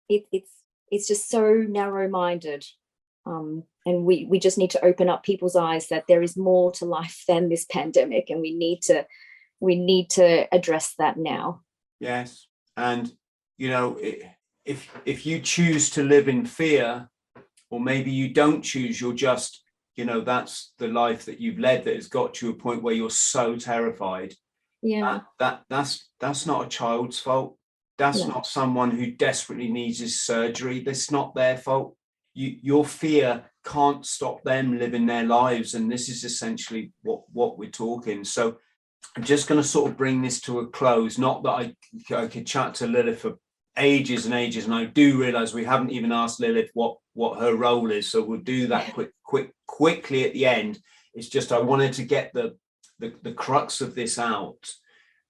it, 0.08 0.24
it's 0.32 0.52
it's 0.92 1.08
just 1.08 1.30
so 1.30 1.54
narrow 1.54 2.10
minded 2.10 2.66
um, 3.26 3.64
and 3.86 4.06
we 4.06 4.26
we 4.26 4.40
just 4.40 4.58
need 4.58 4.72
to 4.72 4.84
open 4.84 5.10
up 5.10 5.24
people's 5.24 5.56
eyes 5.56 5.88
that 5.88 6.06
there 6.08 6.22
is 6.22 6.38
more 6.38 6.72
to 6.72 6.86
life 6.86 7.24
than 7.28 7.50
this 7.50 7.66
pandemic 7.66 8.30
and 8.30 8.42
we 8.42 8.54
need 8.54 8.82
to 8.82 9.06
we 9.60 9.76
need 9.76 10.10
to 10.10 10.48
address 10.54 10.96
that 10.98 11.18
now 11.18 11.62
Yes, 12.00 12.48
and 12.78 13.12
you 13.58 13.70
know, 13.70 13.98
if 14.66 14.90
if 15.06 15.26
you 15.26 15.40
choose 15.40 15.90
to 15.92 16.04
live 16.04 16.28
in 16.28 16.46
fear, 16.46 17.10
or 17.70 17.80
maybe 17.80 18.12
you 18.12 18.30
don't 18.30 18.62
choose, 18.62 19.02
you're 19.02 19.14
just, 19.14 19.64
you 19.96 20.06
know, 20.06 20.22
that's 20.22 20.74
the 20.78 20.88
life 20.88 21.26
that 21.26 21.42
you've 21.42 21.60
led 21.60 21.84
that 21.84 21.96
has 21.96 22.08
got 22.08 22.34
to 22.36 22.50
a 22.50 22.54
point 22.54 22.82
where 22.82 22.94
you're 22.94 23.10
so 23.10 23.56
terrified. 23.58 24.34
yeah 24.82 25.02
That, 25.02 25.24
that 25.40 25.64
that's 25.70 26.10
that's 26.20 26.46
not 26.46 26.66
a 26.66 26.70
child's 26.70 27.20
fault. 27.20 27.58
That's 28.00 28.22
No. 28.22 28.30
not 28.30 28.48
someone 28.48 28.92
who 28.92 29.12
desperately 29.12 29.70
needs 29.70 30.00
his 30.00 30.22
surgery. 30.22 30.80
That's 30.80 31.12
not 31.12 31.36
their 31.36 31.58
fault. 31.58 31.96
You, 32.34 32.58
your 32.62 32.86
fear 32.86 33.44
can't 33.66 34.06
stop 34.06 34.42
them 34.44 34.80
living 34.80 35.06
their 35.06 35.26
lives, 35.26 35.76
and 35.76 35.92
this 35.92 36.10
is 36.10 36.24
essentially 36.24 36.94
what 37.04 37.22
what 37.32 37.60
we're 37.60 37.70
talking. 37.70 38.24
So, 38.24 38.58
I'm 39.18 39.24
just 39.24 39.48
going 39.48 39.62
to 39.62 39.68
sort 39.68 39.92
of 39.92 39.98
bring 39.98 40.22
this 40.22 40.40
to 40.42 40.60
a 40.60 40.68
close. 40.68 41.18
Not 41.18 41.44
that 41.44 41.50
I, 41.52 41.76
I 42.16 42.28
could 42.28 42.48
chat 42.48 42.76
to 42.76 42.88
Lilith 42.88 43.20
for 43.20 43.38
ages 43.78 44.26
and 44.26 44.34
ages, 44.34 44.66
and 44.66 44.74
I 44.74 44.86
do 44.86 45.20
realize 45.20 45.54
we 45.54 45.66
haven't 45.66 45.92
even 45.92 46.12
asked 46.12 46.40
Lilith 46.40 46.72
what 46.74 46.98
what 47.14 47.40
her 47.40 47.56
role 47.56 47.92
is. 47.92 48.08
So 48.08 48.24
we'll 48.24 48.40
do 48.40 48.68
that 48.68 48.94
quick, 48.94 49.12
quick, 49.24 49.52
quickly 49.68 50.26
at 50.26 50.34
the 50.34 50.46
end. 50.46 50.80
It's 51.14 51.28
just 51.28 51.52
I 51.52 51.60
wanted 51.60 51.94
to 51.94 52.04
get 52.06 52.32
the 52.34 52.56
the, 53.00 53.14
the 53.24 53.34
crux 53.34 53.82
of 53.82 53.96
this 53.96 54.18
out, 54.18 54.64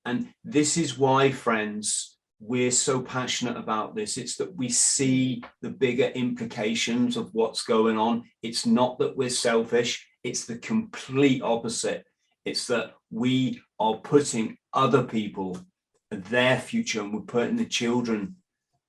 and 0.06 0.28
this 0.44 0.78
is 0.78 0.98
why, 0.98 1.32
friends, 1.32 2.18
we're 2.40 2.72
so 2.72 3.02
passionate 3.02 3.58
about 3.58 3.96
this. 3.96 4.18
It's 4.18 4.38
that 4.38 4.56
we 4.56 4.70
see 4.70 5.44
the 5.62 5.70
bigger 5.70 6.08
implications 6.08 7.18
of 7.18 7.34
what's 7.34 7.64
going 7.64 7.98
on. 7.98 8.24
It's 8.42 8.66
not 8.66 8.98
that 9.00 9.16
we're 9.18 9.30
selfish. 9.30 10.08
It's 10.24 10.46
the 10.46 10.58
complete 10.58 11.42
opposite. 11.42 12.06
It's 12.46 12.68
that 12.68 12.94
we 13.12 13.62
are 13.80 13.98
putting 13.98 14.58
other 14.74 15.04
people, 15.04 15.58
their 16.10 16.60
future, 16.60 17.02
and 17.02 17.14
we're 17.14 17.22
putting 17.22 17.58
the 17.58 17.66
children 17.66 18.38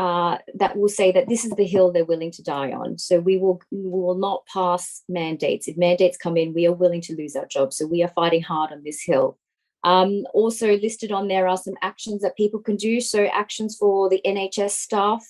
uh, 0.00 0.38
that 0.54 0.78
will 0.78 0.88
say 0.88 1.12
that 1.12 1.28
this 1.28 1.44
is 1.44 1.50
the 1.50 1.66
hill 1.66 1.92
they're 1.92 2.06
willing 2.06 2.30
to 2.30 2.42
die 2.42 2.72
on. 2.72 2.96
So 2.96 3.20
we 3.20 3.36
will 3.36 3.60
we 3.70 3.82
will 3.82 4.14
not 4.14 4.46
pass 4.46 5.02
mandates. 5.10 5.68
If 5.68 5.76
mandates 5.76 6.16
come 6.16 6.38
in, 6.38 6.54
we 6.54 6.66
are 6.66 6.72
willing 6.72 7.02
to 7.02 7.14
lose 7.14 7.36
our 7.36 7.44
jobs. 7.44 7.76
So 7.76 7.86
we 7.86 8.02
are 8.02 8.08
fighting 8.08 8.40
hard 8.40 8.72
on 8.72 8.82
this 8.82 9.02
hill. 9.02 9.36
Um, 9.84 10.24
also 10.32 10.78
listed 10.78 11.12
on 11.12 11.28
there 11.28 11.46
are 11.46 11.58
some 11.58 11.74
actions 11.82 12.22
that 12.22 12.34
people 12.38 12.60
can 12.60 12.76
do. 12.76 12.98
So 13.02 13.26
actions 13.26 13.76
for 13.76 14.08
the 14.08 14.22
NHS 14.24 14.70
staff 14.70 15.22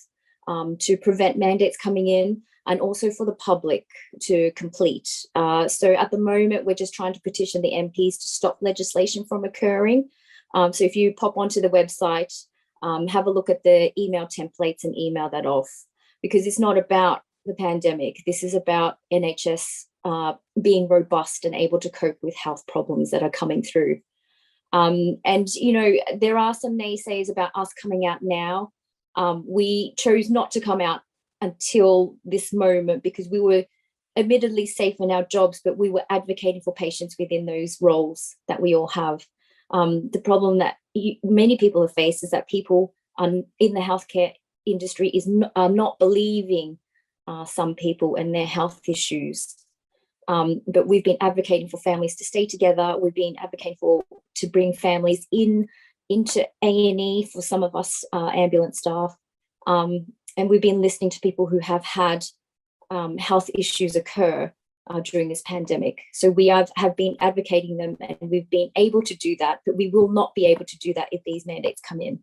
um, 0.47 0.77
to 0.79 0.95
prevent 0.95 1.37
mandates 1.37 1.75
coming 1.75 2.07
in 2.07 2.41
and 2.65 2.79
also 2.79 3.11
for 3.11 3.25
the 3.25 3.35
public 3.35 3.85
to 4.21 4.51
complete. 4.51 5.09
Uh, 5.35 5.67
so 5.67 5.91
at 5.91 6.11
the 6.11 6.17
moment, 6.17 6.63
we're 6.63 6.75
just 6.75 6.93
trying 6.93 7.13
to 7.13 7.21
petition 7.21 7.61
the 7.61 7.73
MPs 7.73 8.15
to 8.21 8.27
stop 8.27 8.59
legislation 8.61 9.25
from 9.25 9.43
occurring. 9.43 10.07
Um, 10.53 10.71
so 10.71 10.85
if 10.85 10.95
you 10.95 11.13
pop 11.13 11.35
onto 11.35 11.59
the 11.59 11.69
website, 11.69 12.33
um, 12.81 13.07
have 13.07 13.27
a 13.27 13.31
look 13.31 13.49
at 13.49 13.63
the 13.63 13.91
email 13.99 14.27
templates 14.27 14.83
and 14.83 14.97
email 14.97 15.29
that 15.29 15.45
off 15.45 15.69
because 16.21 16.45
it's 16.47 16.59
not 16.59 16.77
about 16.77 17.21
the 17.45 17.53
pandemic. 17.53 18.21
This 18.25 18.43
is 18.43 18.53
about 18.53 18.97
NHS 19.11 19.85
uh, 20.03 20.33
being 20.61 20.87
robust 20.87 21.45
and 21.45 21.55
able 21.55 21.79
to 21.79 21.89
cope 21.89 22.17
with 22.21 22.35
health 22.35 22.65
problems 22.67 23.11
that 23.11 23.23
are 23.23 23.29
coming 23.29 23.63
through. 23.63 24.01
Um, 24.73 25.17
and 25.25 25.47
you 25.49 25.73
know, 25.73 25.93
there 26.19 26.37
are 26.37 26.53
some 26.53 26.77
naysayers 26.77 27.29
about 27.29 27.51
us 27.55 27.73
coming 27.73 28.05
out 28.05 28.19
now. 28.21 28.71
Um, 29.15 29.43
we 29.47 29.93
chose 29.97 30.29
not 30.29 30.51
to 30.51 30.61
come 30.61 30.81
out 30.81 31.01
until 31.41 32.15
this 32.23 32.53
moment 32.53 33.03
because 33.03 33.27
we 33.29 33.39
were 33.39 33.65
admittedly 34.15 34.65
safe 34.65 34.95
in 34.99 35.11
our 35.11 35.23
jobs, 35.23 35.61
but 35.63 35.77
we 35.77 35.89
were 35.89 36.03
advocating 36.09 36.61
for 36.61 36.73
patients 36.73 37.15
within 37.19 37.45
those 37.45 37.77
roles 37.81 38.35
that 38.47 38.61
we 38.61 38.75
all 38.75 38.87
have. 38.87 39.25
Um, 39.71 40.09
the 40.11 40.19
problem 40.19 40.59
that 40.59 40.75
you, 40.93 41.15
many 41.23 41.57
people 41.57 41.81
have 41.81 41.93
faced 41.93 42.23
is 42.23 42.31
that 42.31 42.49
people 42.49 42.93
in 43.19 43.73
the 43.73 43.79
healthcare 43.79 44.33
industry 44.65 45.09
is 45.09 45.27
n- 45.27 45.51
are 45.55 45.69
not 45.69 45.99
believing 45.99 46.77
uh, 47.27 47.45
some 47.45 47.75
people 47.75 48.15
and 48.15 48.33
their 48.33 48.45
health 48.45 48.81
issues. 48.87 49.55
Um, 50.27 50.61
but 50.67 50.87
we've 50.87 51.03
been 51.03 51.17
advocating 51.21 51.67
for 51.67 51.77
families 51.77 52.15
to 52.17 52.25
stay 52.25 52.45
together. 52.45 52.95
We've 52.99 53.13
been 53.13 53.35
advocating 53.37 53.77
for 53.79 54.03
to 54.35 54.47
bring 54.47 54.73
families 54.73 55.27
in 55.31 55.67
into 56.09 56.41
A 56.61 56.89
and 56.89 56.99
E 56.99 57.29
for 57.31 57.41
some 57.41 57.63
of 57.63 57.75
us 57.75 58.03
uh, 58.11 58.29
ambulance 58.29 58.79
staff, 58.79 59.15
um, 59.67 60.07
and 60.35 60.49
we've 60.49 60.61
been 60.61 60.81
listening 60.81 61.09
to 61.11 61.19
people 61.21 61.47
who 61.47 61.59
have 61.59 61.85
had 61.85 62.25
um, 62.89 63.17
health 63.17 63.49
issues 63.55 63.95
occur 63.95 64.53
uh, 64.91 64.99
during 64.99 65.29
this 65.29 65.43
pandemic. 65.45 65.95
So 66.13 66.29
we 66.29 66.47
have, 66.47 66.69
have 66.75 66.95
been 66.95 67.15
advocating 67.19 67.77
them, 67.77 67.97
and 67.99 68.17
we've 68.19 68.49
been 68.49 68.71
able 68.75 69.01
to 69.03 69.15
do 69.15 69.35
that. 69.39 69.59
But 69.65 69.77
we 69.77 69.87
will 69.89 70.09
not 70.09 70.35
be 70.35 70.45
able 70.47 70.65
to 70.65 70.77
do 70.77 70.93
that 70.93 71.09
if 71.11 71.21
these 71.23 71.45
mandates 71.45 71.81
come 71.81 72.01
in. 72.01 72.19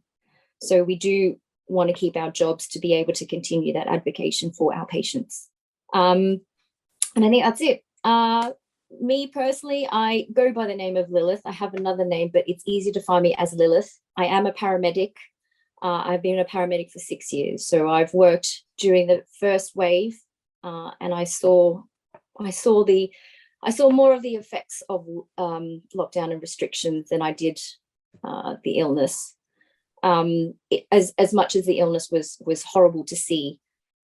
So 0.61 0.83
we 0.83 0.97
do 0.97 1.39
want 1.67 1.89
to 1.89 1.95
keep 1.95 2.17
our 2.17 2.31
jobs 2.31 2.67
to 2.69 2.79
be 2.79 2.95
able 2.95 3.13
to 3.15 3.27
continue 3.27 3.73
that 3.75 3.87
advocacy 3.87 4.51
for 4.57 4.75
our 4.75 4.87
patients. 4.87 5.49
Um, 5.95 6.41
and 7.15 7.25
I 7.25 7.29
think 7.31 7.45
that's 7.45 7.61
it. 7.61 7.85
Uh, 8.05 8.53
me 9.01 9.27
personally, 9.27 9.89
I 9.91 10.27
go 10.33 10.53
by 10.53 10.67
the 10.67 10.75
name 10.75 10.97
of 10.97 11.11
Lilith. 11.11 11.43
I 11.45 11.53
have 11.53 11.75
another 11.75 12.05
name, 12.05 12.31
but 12.33 12.45
it's 12.47 12.65
easy 12.67 12.91
to 12.93 13.03
find 13.03 13.23
me 13.23 13.35
as 13.37 13.53
Lilith. 13.53 13.93
I 14.17 14.27
am 14.27 14.47
a 14.47 14.53
paramedic. 14.53 15.13
Uh, 15.83 16.03
I've 16.07 16.23
been 16.23 16.39
a 16.39 16.45
paramedic 16.45 16.91
for 16.91 16.99
six 16.99 17.33
years. 17.33 17.67
So 17.67 17.89
I've 17.89 18.15
worked 18.15 18.65
during 18.79 19.07
the 19.07 19.23
first 19.39 19.77
wave, 19.77 20.19
uh, 20.65 20.91
and 21.01 21.13
I 21.15 21.25
saw, 21.25 21.83
I 22.41 22.51
saw 22.51 22.85
the, 22.85 23.11
I 23.63 23.71
saw 23.71 23.91
more 23.91 24.13
of 24.13 24.23
the 24.23 24.37
effects 24.37 24.83
of 24.89 25.07
um, 25.37 25.83
lockdown 25.97 26.33
and 26.33 26.41
restrictions 26.41 27.09
than 27.09 27.23
I 27.23 27.33
did 27.33 27.61
uh, 28.25 28.57
the 28.65 28.79
illness 28.79 29.37
um, 30.03 30.55
it, 30.71 30.87
as 30.91 31.13
as 31.19 31.33
much 31.33 31.57
as 31.57 31.67
the 31.67 31.79
illness 31.79 32.11
was 32.11 32.39
was 32.45 32.65
horrible 32.65 33.05
to 33.05 33.17
see. 33.17 33.61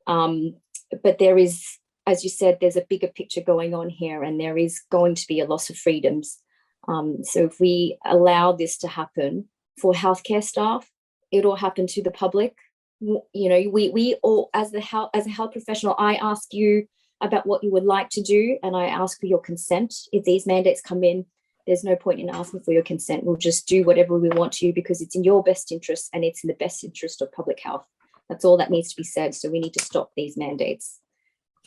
Um, 0.07 0.55
but 1.03 1.19
there 1.19 1.39
is, 1.39 1.65
as 2.07 2.25
you 2.25 2.31
said, 2.31 2.59
there's 2.61 2.77
a 2.77 2.87
bigger 2.89 3.09
picture 3.09 3.41
going 3.41 3.75
on 3.75 3.89
here, 3.89 4.23
and 4.23 4.41
there 4.41 4.59
is 4.59 4.81
going 4.91 5.15
to 5.17 5.27
be 5.27 5.41
a 5.41 5.47
loss 5.47 5.71
of 5.71 5.77
freedoms. 5.77 6.39
Um, 6.87 7.19
so 7.23 7.45
if 7.45 7.61
we 7.61 7.99
allow 8.05 8.53
this 8.53 8.77
to 8.79 8.89
happen 8.89 9.49
for 9.81 9.93
healthcare 9.93 10.45
staff, 10.45 10.91
it'll 11.33 11.57
happen 11.57 11.87
to 11.89 12.03
the 12.03 12.11
public. 12.11 12.55
You 13.01 13.49
know, 13.49 13.71
we 13.71 13.91
we 13.91 14.17
all 14.23 14.51
as 14.55 14.71
the 14.71 14.81
health 14.81 15.11
as 15.15 15.27
a 15.27 15.31
health 15.31 15.53
professional, 15.53 15.95
I 15.99 16.17
ask 16.17 16.53
you 16.53 16.87
about 17.21 17.47
what 17.47 17.63
you 17.63 17.71
would 17.71 17.85
like 17.85 18.11
to 18.11 18.23
do, 18.23 18.59
and 18.63 18.77
I 18.77 18.87
ask 18.87 19.19
for 19.19 19.27
your 19.27 19.41
consent. 19.41 19.95
If 20.13 20.25
these 20.25 20.47
mandates 20.47 20.81
come 20.81 21.05
in, 21.05 21.27
there's 21.67 21.85
no 21.85 21.97
point 21.97 22.21
in 22.21 22.29
asking 22.29 22.61
for 22.61 22.73
your 22.73 22.83
consent. 22.83 23.25
We'll 23.25 23.37
just 23.37 23.67
do 23.67 23.85
whatever 23.85 24.19
we 24.19 24.29
want 24.29 24.53
to 24.55 24.73
because 24.73 25.01
it's 25.01 25.17
in 25.17 25.25
your 25.25 25.43
best 25.43 25.73
interest 25.73 26.11
and 26.13 26.25
it's 26.25 26.45
in 26.45 26.49
the 26.49 26.55
best 26.55 26.85
interest 26.85 27.23
of 27.23 27.33
public 27.33 27.61
health. 27.61 27.87
That's 28.29 28.45
all 28.45 28.57
that 28.59 28.71
needs 28.71 28.91
to 28.91 28.97
be 28.97 29.05
said. 29.05 29.35
So 29.35 29.51
we 29.51 29.61
need 29.61 29.75
to 29.75 29.85
stop 29.85 30.11
these 30.17 30.37
mandates 30.37 31.01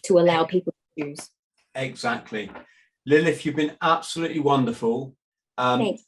to 0.04 0.20
allow 0.20 0.44
people 0.44 0.74
to 0.98 1.04
choose. 1.04 1.30
Exactly. 1.76 2.52
Lilith, 3.06 3.46
you've 3.46 3.56
been 3.56 3.78
absolutely 3.82 4.40
wonderful. 4.40 5.16
Um, 5.58 5.80
Thanks. 5.80 6.04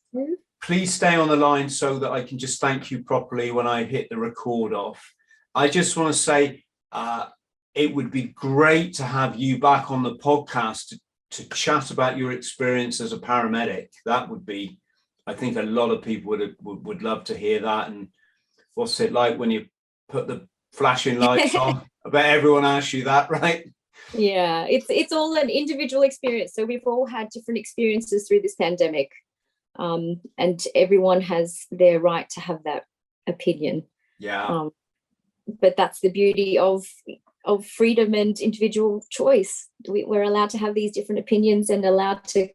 Please 0.62 0.94
stay 0.94 1.16
on 1.16 1.30
the 1.30 1.36
line 1.36 1.70
so 1.70 1.98
that 2.00 2.12
I 2.12 2.22
can 2.22 2.38
just 2.38 2.60
thank 2.60 2.92
you 2.92 3.04
properly 3.04 3.52
when 3.52 3.66
I 3.66 3.86
hit 3.86 4.10
the 4.10 4.18
record 4.18 4.74
off. 4.74 5.14
I 5.56 5.68
just 5.70 5.96
want 5.96 6.14
to 6.14 6.20
say 6.20 6.66
uh, 6.92 7.28
it 7.76 7.94
would 7.94 8.12
be 8.12 8.24
great 8.24 8.94
to 8.96 9.04
have 9.04 9.38
you 9.38 9.60
back 9.60 9.92
on 9.92 10.04
the 10.04 10.16
podcast 10.16 10.88
to 10.90 11.00
to 11.32 11.48
chat 11.50 11.92
about 11.92 12.18
your 12.18 12.32
experience 12.32 13.00
as 13.00 13.14
a 13.14 13.18
paramedic. 13.18 13.90
That 14.06 14.30
would 14.30 14.46
be, 14.46 14.80
I 15.28 15.34
think, 15.34 15.58
a 15.58 15.62
lot 15.62 15.92
of 15.92 16.02
people 16.02 16.32
would 16.32 16.56
would, 16.62 16.86
would 16.86 17.04
love 17.04 17.24
to 17.26 17.38
hear 17.38 17.60
that. 17.62 17.90
And 17.90 18.10
what's 18.74 19.00
it 19.00 19.14
like 19.14 19.38
when 19.38 19.52
you 19.52 19.68
put 20.08 20.28
the 20.28 20.48
flashing 20.74 21.20
lights 21.20 21.56
on? 21.56 21.84
I 22.06 22.10
bet 22.10 22.26
everyone 22.26 22.66
asks 22.66 22.94
you 22.94 23.04
that, 23.04 23.30
right? 23.30 23.72
Yeah, 24.14 24.66
it's 24.66 24.88
it's 24.90 25.12
all 25.12 25.36
an 25.38 25.50
individual 25.50 26.04
experience. 26.04 26.54
So 26.54 26.66
we've 26.66 26.88
all 26.88 27.06
had 27.06 27.30
different 27.30 27.60
experiences 27.60 28.28
through 28.28 28.42
this 28.42 28.56
pandemic, 28.56 29.12
um, 29.78 30.22
and 30.38 30.64
everyone 30.74 31.22
has 31.22 31.66
their 31.70 32.00
right 32.00 32.28
to 32.32 32.40
have 32.40 32.64
that 32.64 32.86
opinion. 33.28 33.84
Yeah. 34.18 34.46
Um, 34.46 34.72
but 35.62 35.76
that's 35.78 36.00
the 36.00 36.10
beauty 36.10 36.58
of 36.58 36.86
of 37.46 37.66
freedom 37.66 38.14
and 38.14 38.40
individual 38.40 39.06
choice. 39.10 39.68
We, 39.88 40.04
we're 40.04 40.24
allowed 40.24 40.50
to 40.52 40.58
have 40.58 40.76
these 40.76 40.92
different 40.92 41.20
opinions 41.20 41.70
and 41.70 41.86
allowed 41.86 42.24
to 42.26 42.50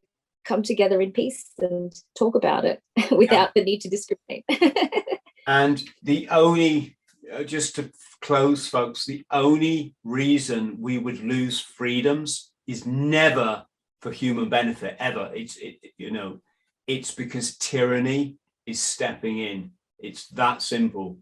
come 0.45 0.63
together 0.63 1.01
in 1.01 1.13
peace 1.13 1.51
and 1.59 1.95
talk 2.17 2.35
about 2.35 2.65
it 2.65 2.83
without 3.11 3.55
the 3.55 3.65
need 3.65 3.81
to 3.81 3.89
discriminate. 3.89 4.45
and 5.47 5.83
the 6.03 6.29
only, 6.29 6.97
uh, 7.33 7.43
just 7.45 7.77
to 7.77 7.91
close, 8.21 8.69
folks, 8.69 9.07
the 9.07 9.25
only 9.31 9.95
reason 10.05 10.77
we 10.81 10.99
would 10.99 11.23
lose 11.25 11.61
freedoms 11.61 12.51
is 12.67 12.87
never 12.87 13.65
for 14.01 14.11
human 14.11 14.51
benefit, 14.51 14.97
ever. 14.99 15.31
It's, 15.35 15.57
it, 15.57 15.77
you 15.97 16.11
know, 16.11 16.41
it's 16.87 17.11
because 17.11 17.57
tyranny 17.57 18.37
is 18.67 18.81
stepping 18.81 19.39
in. 19.39 19.71
It's 19.99 20.29
that 20.29 20.61
simple. 20.61 21.19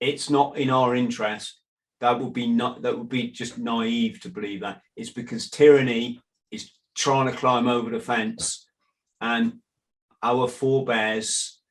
It's 0.00 0.30
not 0.30 0.56
in 0.56 0.70
our 0.70 0.94
interest 0.94 1.60
that 2.04 2.20
would 2.20 2.34
be 2.34 2.46
not 2.46 2.82
that 2.82 2.98
would 2.98 3.08
be 3.08 3.30
just 3.30 3.56
naive 3.56 4.20
to 4.20 4.28
believe 4.28 4.60
that. 4.60 4.82
It's 4.94 5.10
because 5.10 5.48
tyranny 5.48 6.20
is 6.50 6.70
trying 6.94 7.30
to 7.30 7.36
climb 7.36 7.66
over 7.66 7.88
the 7.88 7.98
fence, 7.98 8.66
and 9.22 9.54
our 10.22 10.46
forebears 10.46 11.62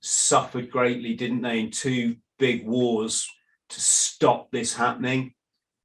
suffered 0.00 0.70
greatly, 0.70 1.14
didn't 1.14 1.40
they, 1.40 1.60
in 1.60 1.70
two 1.70 2.16
big 2.38 2.66
wars 2.66 3.26
to 3.70 3.80
stop 3.80 4.50
this 4.50 4.74
happening. 4.74 5.32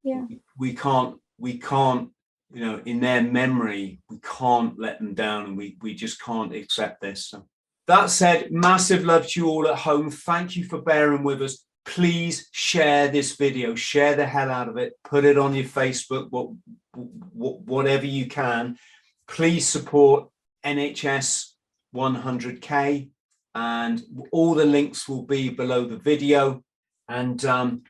Yeah. 0.04 0.26
We 0.60 0.74
can't, 0.74 1.16
we 1.38 1.58
can't, 1.58 2.10
you 2.52 2.66
know, 2.66 2.82
in 2.86 3.00
their 3.00 3.24
memory, 3.24 4.02
we 4.10 4.20
can't 4.20 4.78
let 4.78 5.00
them 5.00 5.14
down 5.14 5.46
and 5.46 5.58
we 5.58 5.78
we 5.82 5.96
just 5.96 6.22
can't 6.22 6.54
accept 6.54 7.00
this. 7.00 7.28
So 7.30 7.48
that 7.88 8.10
said, 8.10 8.52
massive 8.52 9.06
love 9.06 9.30
to 9.30 9.40
you 9.40 9.48
all 9.48 9.66
at 9.70 9.78
home. 9.78 10.12
Thank 10.12 10.58
you 10.58 10.66
for 10.66 10.82
bearing 10.82 11.24
with 11.24 11.42
us 11.42 11.66
please 11.86 12.48
share 12.52 13.08
this 13.08 13.36
video, 13.36 13.76
share 13.76 14.16
the 14.16 14.26
hell 14.26 14.50
out 14.50 14.70
of 14.70 14.78
it, 14.78 14.94
put 15.04 15.26
it 15.26 15.38
on 15.38 15.54
your 15.54 15.66
Facebook, 15.66 16.28
what, 16.30 16.50
what, 16.94 17.62
whatever 17.62 18.06
you 18.06 18.28
can. 18.28 18.78
Please 19.28 19.68
support 19.68 20.30
NHS 20.66 21.52
100K, 21.96 23.10
and 23.56 24.02
all 24.32 24.54
the 24.56 24.66
links 24.66 25.08
will 25.08 25.24
be 25.24 25.50
below 25.50 25.86
the 25.86 25.98
video. 25.98 26.64
And 27.08 27.44
um, 27.46 27.84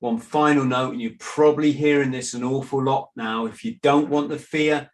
one 0.00 0.18
final 0.18 0.64
note, 0.64 0.92
and 0.92 1.02
you're 1.02 1.12
probably 1.18 1.72
hearing 1.72 2.10
this 2.10 2.34
an 2.34 2.44
awful 2.44 2.82
lot 2.82 3.10
now. 3.16 3.46
If 3.46 3.64
you 3.64 3.76
don't 3.82 4.10
want 4.10 4.28
the 4.28 4.38
fear, 4.38 4.90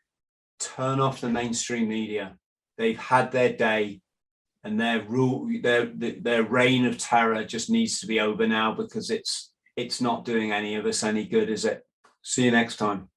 turn 0.60 1.00
off 1.00 1.20
the 1.20 1.30
mainstream 1.30 1.88
media. 1.88 2.36
They've 2.78 2.98
had 2.98 3.32
their 3.32 3.52
day 3.52 4.00
and 4.64 4.80
their 4.80 5.02
rule 5.04 5.48
their 5.62 5.86
their 5.86 6.42
reign 6.42 6.86
of 6.86 6.98
terror 6.98 7.44
just 7.44 7.70
needs 7.70 8.00
to 8.00 8.06
be 8.06 8.20
over 8.20 8.46
now 8.46 8.74
because 8.74 9.10
it's 9.10 9.52
it's 9.76 10.00
not 10.00 10.24
doing 10.24 10.52
any 10.52 10.74
of 10.76 10.86
us 10.86 11.02
any 11.02 11.24
good 11.24 11.50
is 11.50 11.64
it? 11.64 11.86
See 12.22 12.44
you 12.44 12.50
next 12.50 12.76
time. 12.76 13.08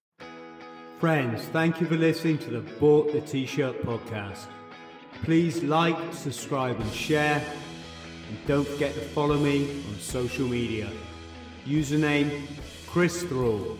Friends 0.99 1.41
thank 1.53 1.79
you 1.79 1.87
for 1.87 1.95
listening 1.95 2.37
to 2.39 2.49
the 2.49 2.61
bought 2.79 3.11
the 3.13 3.21
t-shirt 3.21 3.81
podcast. 3.83 4.47
Please 5.23 5.63
like 5.63 5.97
subscribe 6.13 6.79
and 6.79 6.91
share. 6.91 7.41
And 8.29 8.37
don't 8.45 8.67
forget 8.67 8.93
to 8.93 9.01
follow 9.01 9.37
me 9.37 9.83
on 9.87 9.99
social 9.99 10.47
media. 10.47 10.91
Username 11.65 12.45
chris 12.87 13.23
thrall. 13.23 13.77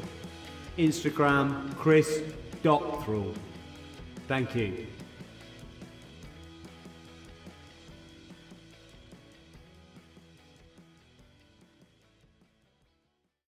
Instagram 0.78 1.76
chris.thrall 1.76 3.34
thank 4.28 4.56
you 4.56 4.88